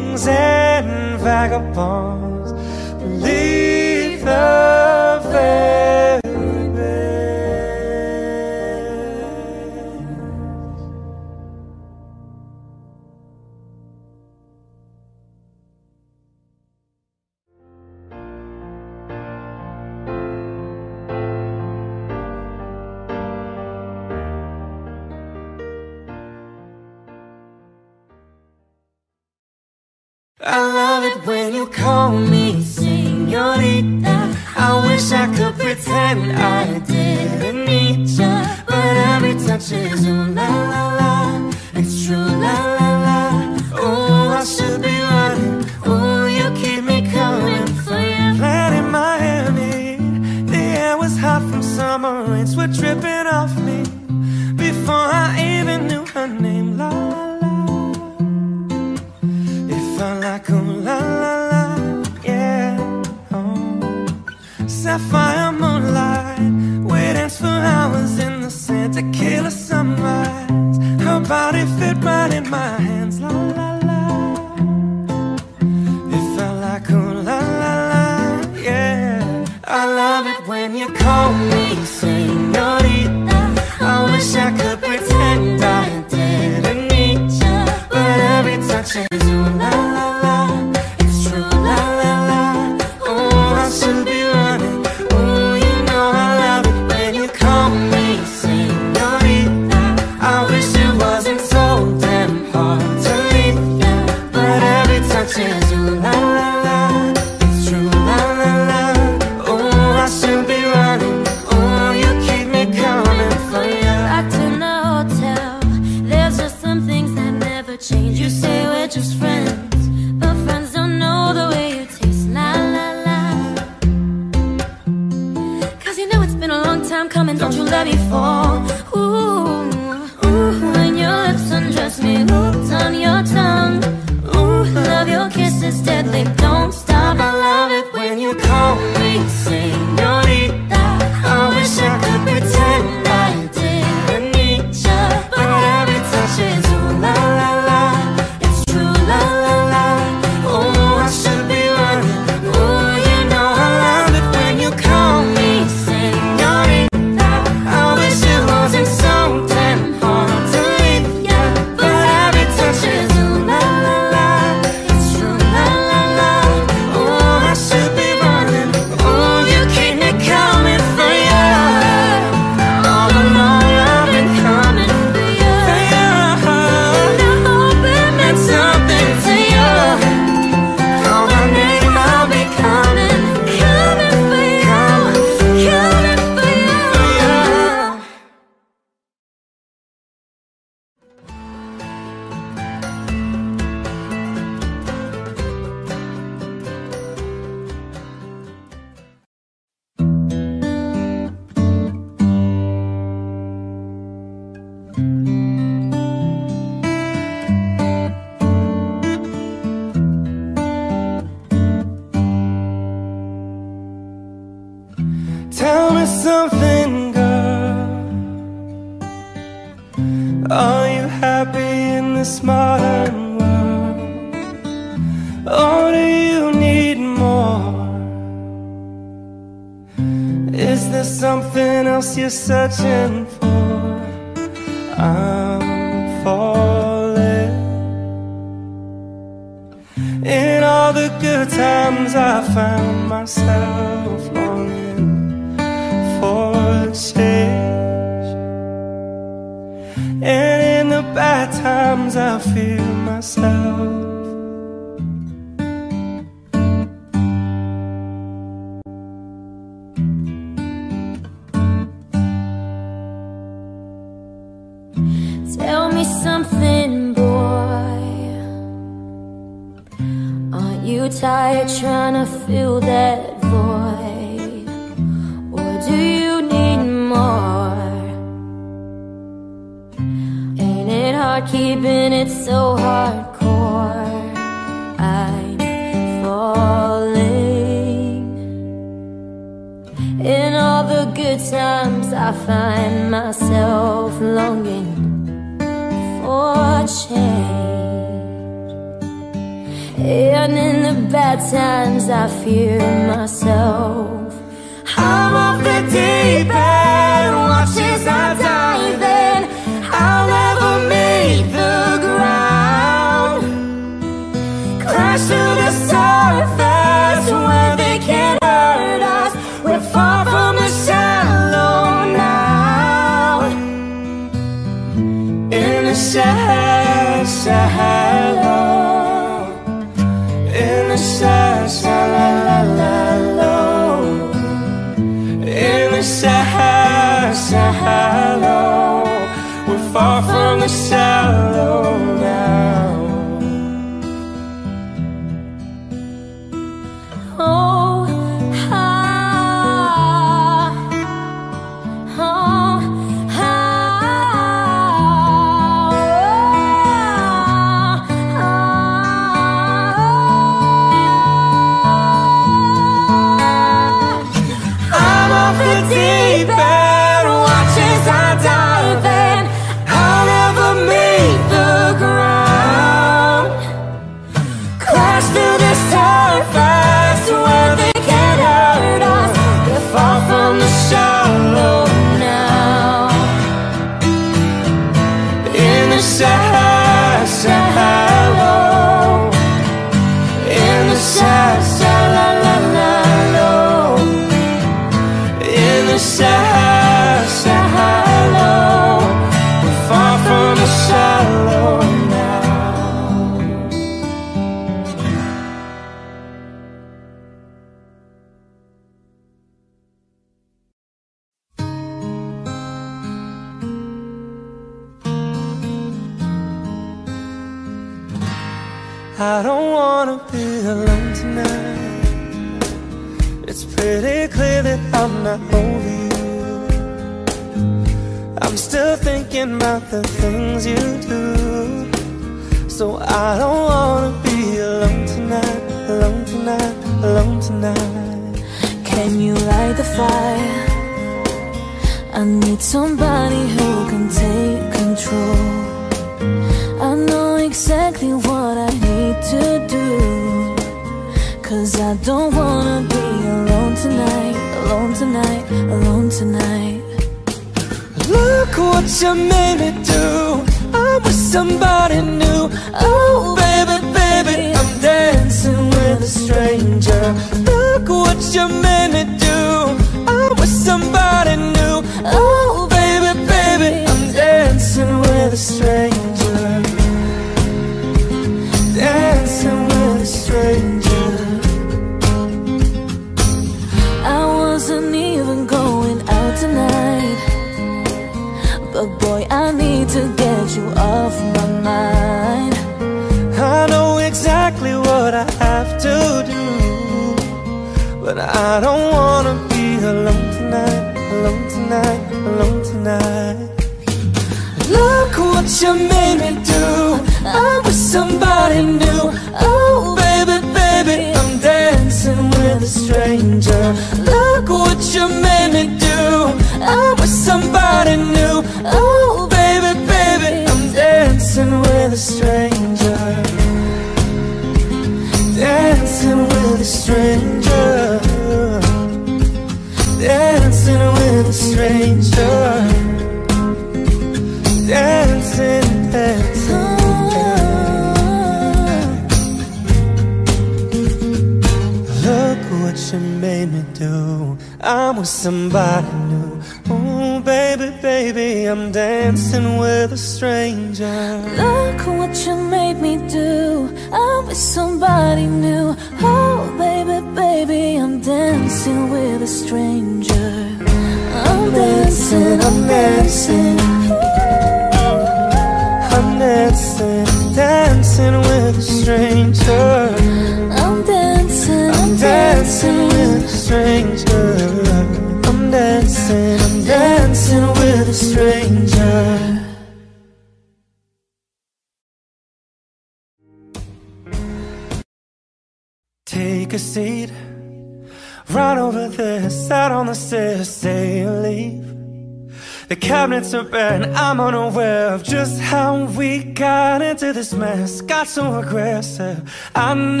[598.11, 599.17] so aggressive.
[599.55, 600.00] I.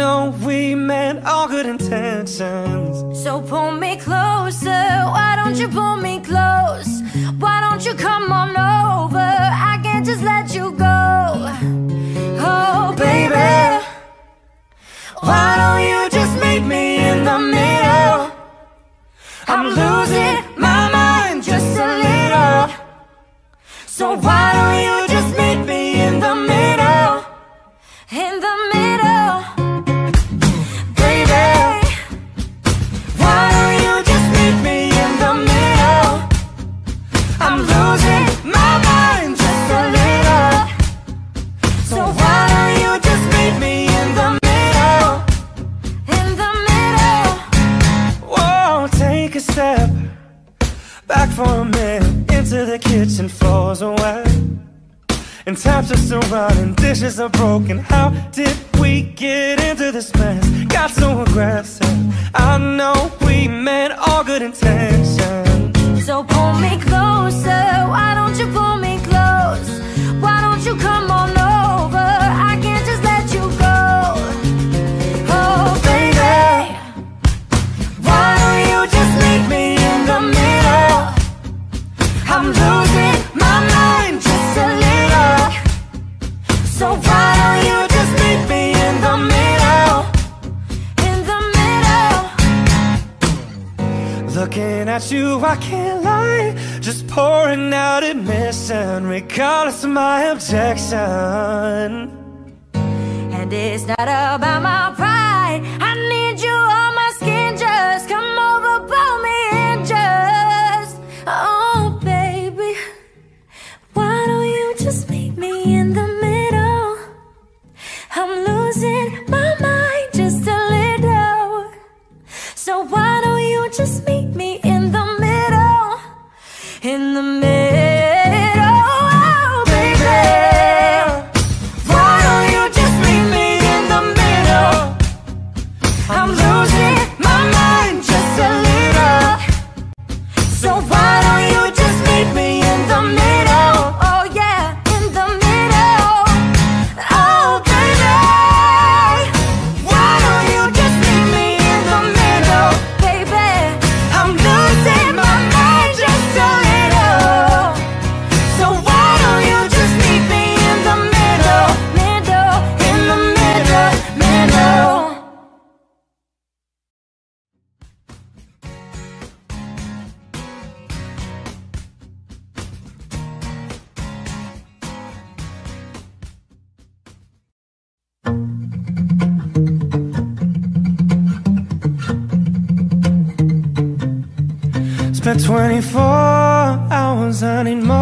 [185.51, 187.97] 24 hours, I need more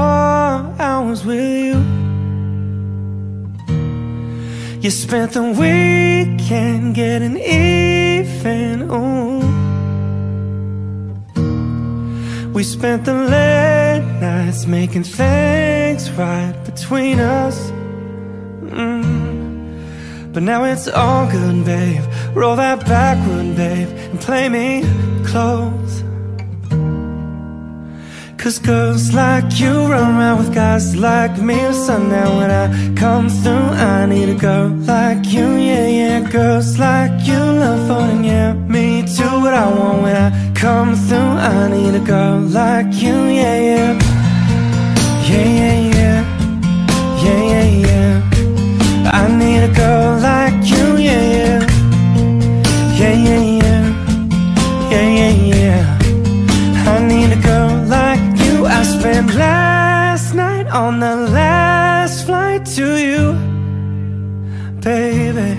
[0.85, 1.77] hours with you.
[4.81, 9.39] You spent the weekend getting even, ooh.
[12.53, 17.71] We spent the late nights making things right between us
[18.61, 20.33] mm.
[20.33, 22.03] But now it's all good, babe.
[22.35, 24.83] Roll that Backwood, babe And play me
[25.25, 25.88] close.
[28.39, 31.59] Cause girls like you run around with guys like me.
[31.73, 36.19] So now when I come through I need a girl like you, yeah, yeah.
[36.31, 38.53] Girls like you love fun, yeah.
[38.53, 43.17] Me too, what I want when I come through I need a girl like you,
[43.41, 43.99] yeah.
[45.29, 46.19] Yeah, yeah, yeah.
[47.21, 49.11] Yeah, yeah, yeah.
[49.11, 49.98] I need a girl
[58.99, 63.33] spent last night on the last flight to you
[64.81, 65.57] Baby.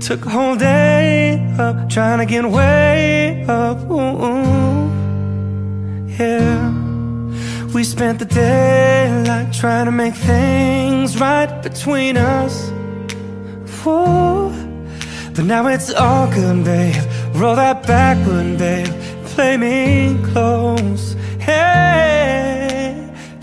[0.00, 4.90] Took a whole day up Trying to get way up ooh, ooh.
[6.18, 6.72] Yeah.
[7.74, 12.70] We spent the daylight Trying to make things right between us
[13.84, 14.50] Whoa.
[15.34, 17.04] But now it's all good, babe.
[17.36, 18.92] Roll that Backwood, babe.
[19.26, 21.07] Play me close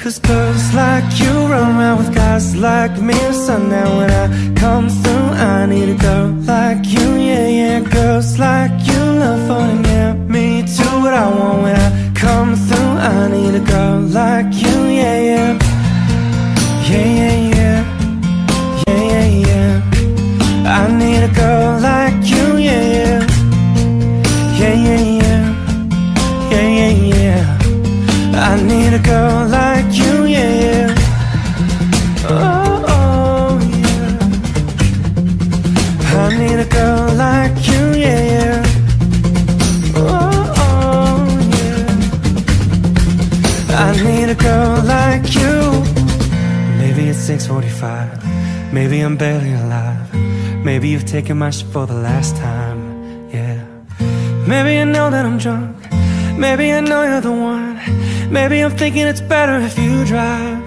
[0.06, 3.16] Cause girls like you run around with guys like me.
[3.34, 8.38] So now when I come through I need a girl like you, yeah, yeah Girls
[8.38, 13.30] like you love fun yeah Me too, what I want when I come through I
[13.30, 15.60] need a girl like you, yeah, yeah.
[16.88, 17.78] Yeah, yeah, yeah.
[18.86, 20.82] Yeah, yeah, yeah.
[20.82, 23.20] I need a girl like you, yeah, yeah.
[24.60, 25.42] Yeah, yeah, yeah.
[26.52, 27.56] Yeah, yeah, yeah.
[28.38, 29.45] I need a girl
[47.26, 50.14] 6.45 Maybe I'm barely alive.
[50.64, 52.80] Maybe you've taken my shit for the last time.
[53.32, 53.66] Yeah.
[54.48, 55.76] Maybe I know that I'm drunk.
[56.38, 57.82] Maybe I know you're the one.
[58.32, 60.62] Maybe I'm thinking it's better if you drive.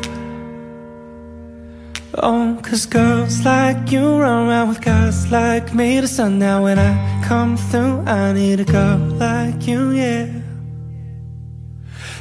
[2.15, 6.01] Oh, cause girls like you run around with guys like me.
[6.01, 6.93] To sundown When I
[7.29, 10.48] come through, I need a girl like you, yeah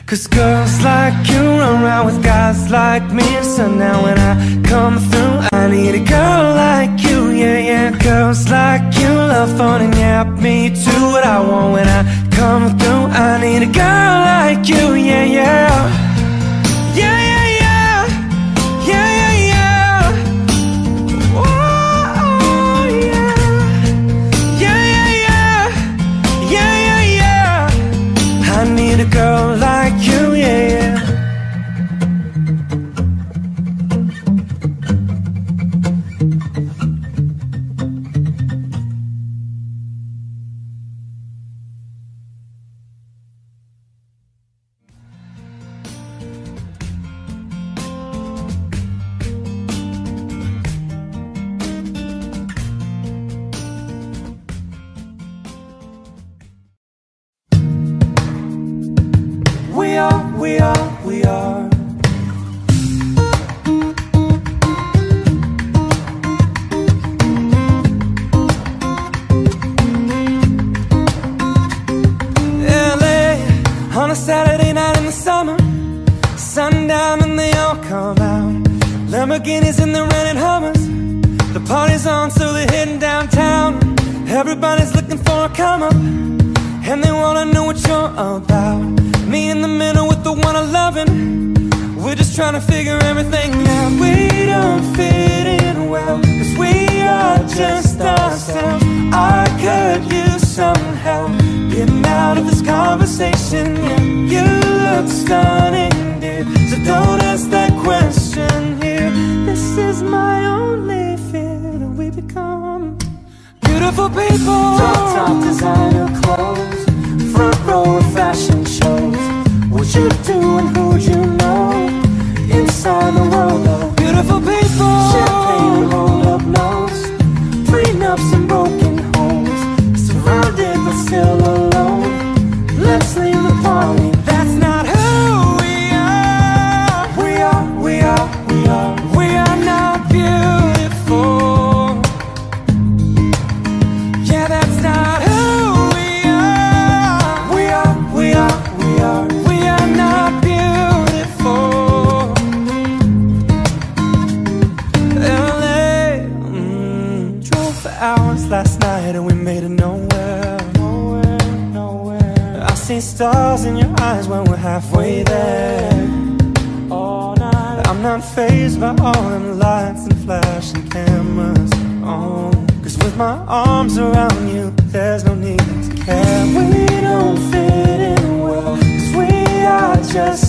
[0.07, 3.27] Cause girls like you run around with guys like me.
[3.43, 7.99] So now when I come through I need a girl like you, yeah, yeah.
[7.99, 11.73] Girls like you love fun and yeah Me too, what I want.
[11.73, 16.06] When I come through I need a girl like you, yeah Yeah,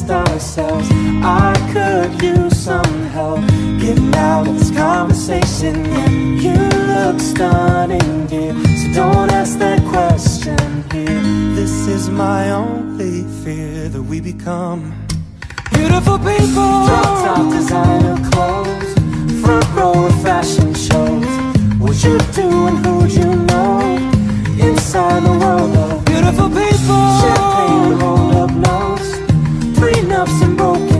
[0.04, 0.88] ourselves.
[1.22, 3.40] I could use some help.
[3.80, 5.84] Getting out of this conversation.
[5.84, 6.08] Yeah,
[6.44, 6.58] you
[6.94, 8.54] look stunning, dear.
[8.54, 10.58] So don't ask that question
[10.92, 11.22] here
[11.54, 14.94] This is my only fear That we become
[15.72, 16.70] Beautiful people.
[16.88, 18.92] Drop top designer clothes
[19.42, 21.26] Front row of fashion shows.
[21.78, 23.80] What you do and who'd you know.
[24.58, 27.47] Inside the world of beautiful people
[30.18, 30.97] Prenups and broken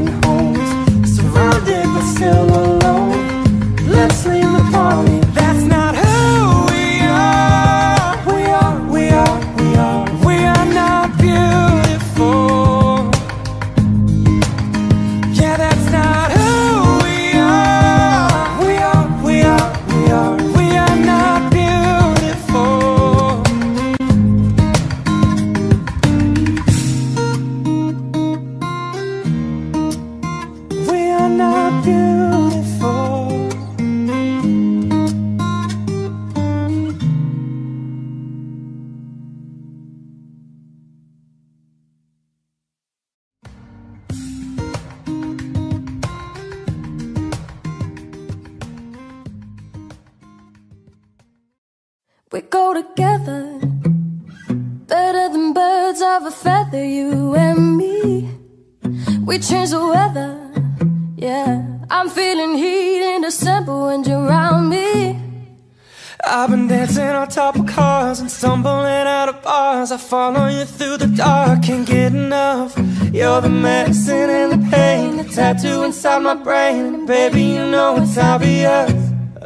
[77.09, 78.93] baby, you know it's obvious.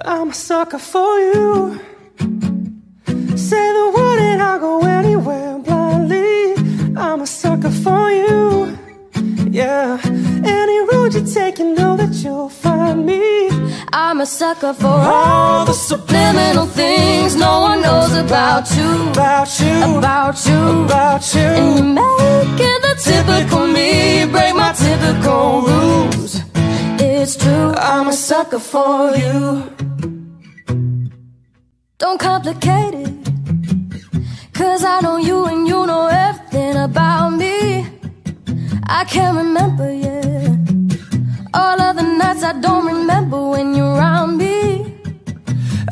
[0.05, 1.81] I'm a sucker for you.
[3.37, 6.55] Say the word and I'll go anywhere blindly.
[6.97, 8.77] I'm a sucker for you.
[9.49, 10.01] Yeah,
[10.45, 13.49] any road you take, you know that you'll find me.
[13.93, 18.91] I'm a sucker for all the subliminal things no one knows about you.
[19.13, 20.61] About you, About you.
[20.85, 21.41] about you.
[21.61, 26.52] And you make it the typical me, break my typical rules.
[27.25, 29.63] It's true, I'm a sucker for you.
[31.99, 33.15] don't complicate it.
[34.53, 37.87] Cause I know you and you know everything about me.
[38.89, 40.57] I can't remember, yeah.
[41.55, 44.72] All of the nights I don't remember when you're around me.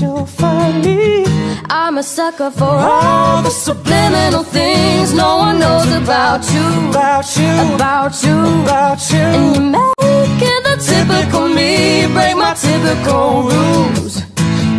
[0.00, 1.24] You'll find me.
[1.68, 6.66] I'm a sucker for all the subliminal things no one knows about you.
[6.90, 8.36] About you, About you.
[8.62, 9.18] about you.
[9.18, 14.22] And you make it the typical me, break my typical rules.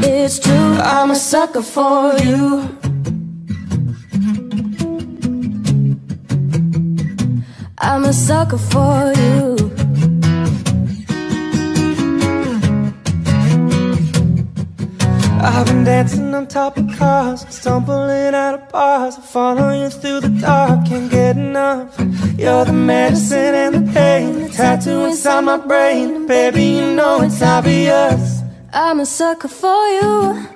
[0.04, 2.70] It's true, I'm a sucker for you.
[7.80, 9.77] I'm a sucker for you.
[15.50, 19.18] I've been dancing on top of cars, stumbling out of bars.
[19.18, 21.98] I follow you through the dark, can't get enough.
[22.38, 26.28] You're the medicine and the pain, the tattoo inside my brain.
[26.28, 28.42] Baby, you know it's obvious.
[28.74, 30.48] I'm a sucker for you.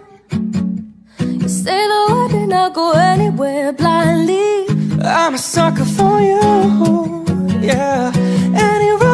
[1.20, 4.68] You say the word and I'll go anywhere blindly.
[5.04, 7.26] I'm a sucker for you.
[7.62, 8.12] Yeah,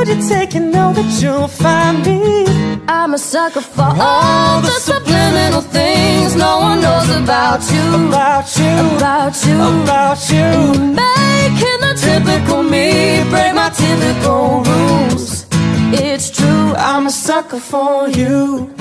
[0.07, 2.45] road you take, you know that you'll find me.
[2.87, 8.07] I'm a sucker for all the subliminal things no one knows about you.
[8.07, 9.55] About you, About you.
[9.83, 10.79] about you.
[10.93, 15.45] Making the typical me break my typical rules.
[15.93, 18.73] It's true, I'm a sucker for you.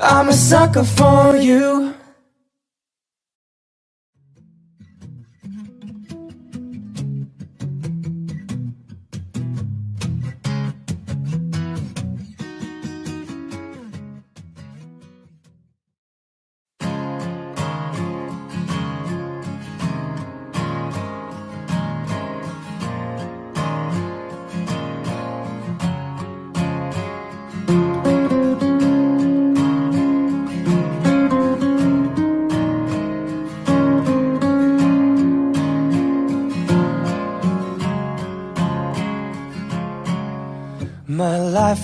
[0.00, 1.87] I'm a sucker for you.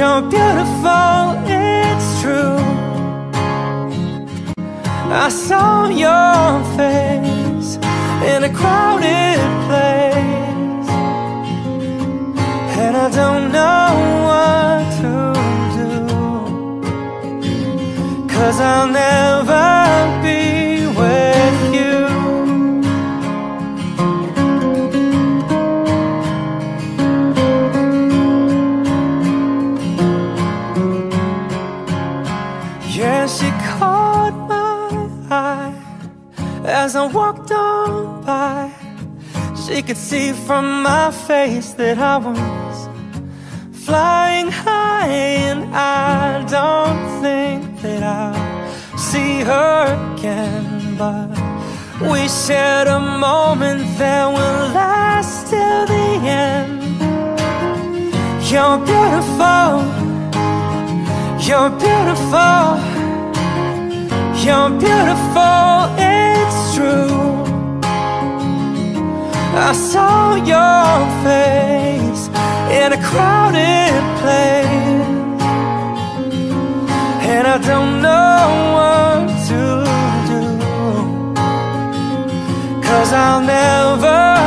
[0.00, 1.36] You're beautiful.
[1.44, 2.56] It's true.
[5.12, 7.76] I saw your face
[8.32, 10.88] in a crowded place.
[12.80, 13.88] And I don't know
[14.28, 15.12] what to
[15.76, 15.92] do.
[18.26, 20.49] Cause I'll never be
[36.90, 38.72] as I walked on by.
[39.62, 42.76] She could see from my face that I was
[43.86, 45.12] flying high,
[45.50, 50.96] and I don't think that I'll see her again.
[51.02, 51.28] But
[52.10, 56.08] we shared a moment that will last till the
[56.48, 56.80] end.
[58.50, 59.68] You're beautiful.
[61.46, 62.62] You're beautiful.
[64.42, 66.09] You're beautiful.
[66.74, 67.44] True.
[69.68, 72.28] I saw your face
[72.80, 75.06] in a crowded place,
[77.28, 78.42] and I don't know
[78.76, 79.62] what to
[80.30, 80.42] do.
[82.82, 84.39] Cause I'll never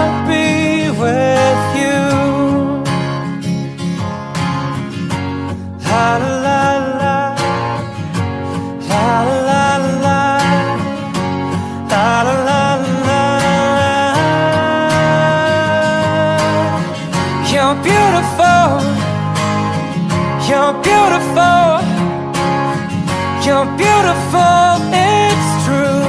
[23.46, 24.80] You're beautiful.
[24.94, 26.08] It's true.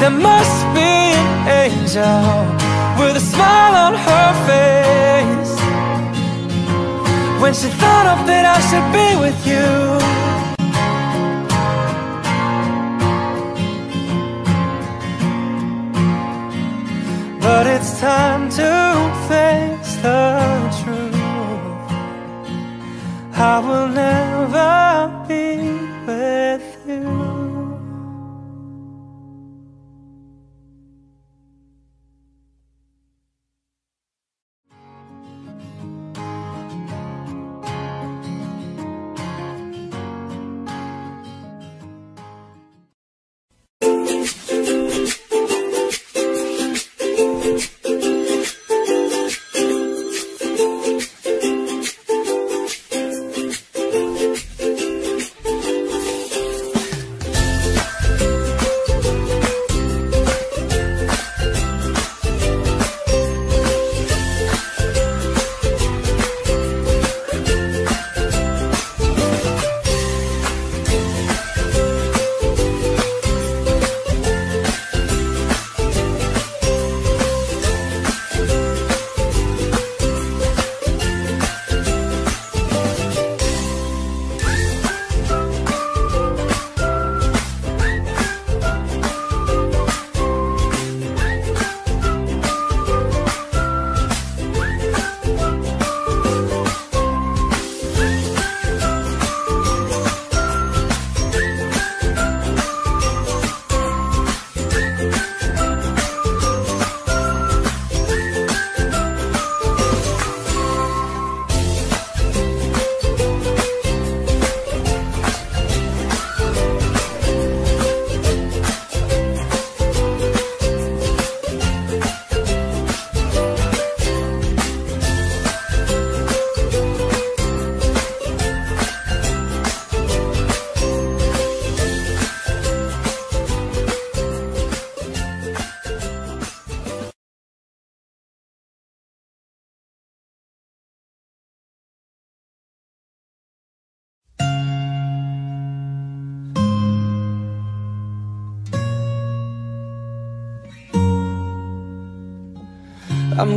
[0.00, 2.26] There must be an angel
[2.98, 5.54] with a smile on her face
[7.40, 9.70] when she thought of that I should be with you.
[17.40, 18.70] But it's time to
[19.28, 20.31] face the
[23.44, 25.21] I will never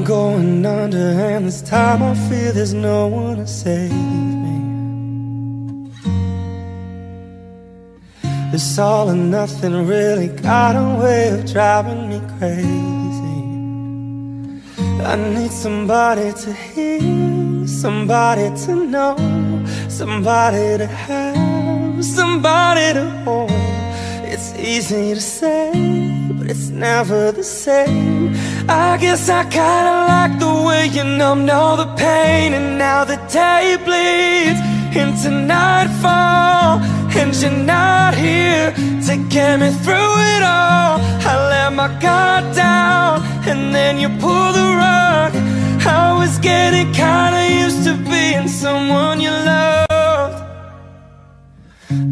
[0.06, 4.58] going under and this time I feel there's no one to save me.
[8.52, 13.40] This all or nothing really got a way of driving me crazy.
[15.04, 19.16] I need somebody to hear, somebody to know
[19.96, 23.50] Somebody to have, somebody to hold.
[24.28, 25.72] It's easy to say
[26.34, 28.15] but it's never the same
[28.68, 33.18] I guess I kinda like the way you numbed all the pain And now the
[33.32, 34.60] day bleeds
[34.96, 36.82] into nightfall
[37.16, 38.74] And you're not here
[39.08, 41.00] to get me through it all.
[41.30, 45.32] I let my guard down and then you pull the rug.
[45.86, 50.34] I was getting kinda used to being someone you love.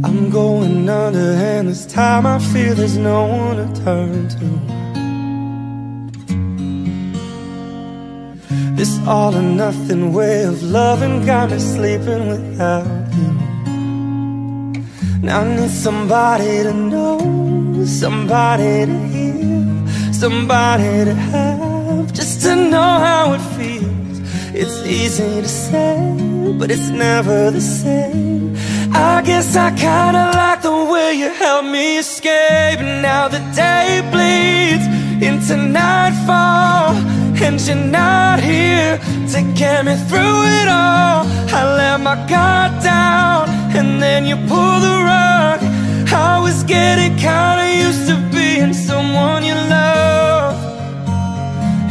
[0.06, 4.83] I'm going under and this time I feel there's no one to turn to
[8.84, 11.26] This all or nothing way of loving.
[11.26, 13.30] Got me sleeping without you.
[15.22, 22.92] Now I need somebody to know, somebody to hear Somebody to have, just to know
[23.08, 24.18] how it feels.
[24.54, 25.96] It's easy to say,
[26.60, 28.54] but it's never the same.
[28.92, 32.82] I guess I kinda like the way you helped me escape.
[33.10, 34.86] Now the day bleeds
[35.28, 38.98] into nightfall And you're not here
[39.34, 41.28] to get me through it all.
[41.58, 45.60] I let my guard down and then you pull the rug.
[46.14, 50.56] I was getting kinda used to being someone you love.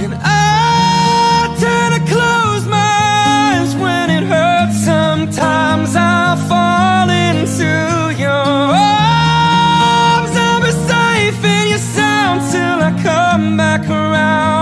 [0.02, 2.92] And I tend to close my
[3.36, 4.76] eyes when it hurts.
[4.84, 7.70] Sometimes I fall into
[8.24, 8.48] your
[8.88, 10.32] arms.
[10.64, 14.61] Be safe in your sound till I come back around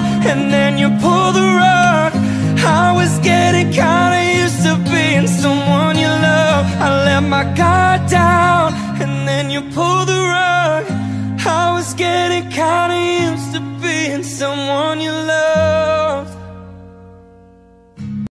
[0.25, 2.13] and then you pull the rug.
[2.63, 6.65] I was getting kinda used to being someone you love.
[6.79, 10.85] I let my guard down and then you pull the rug.
[11.45, 16.30] I was getting kinda used to being someone you love.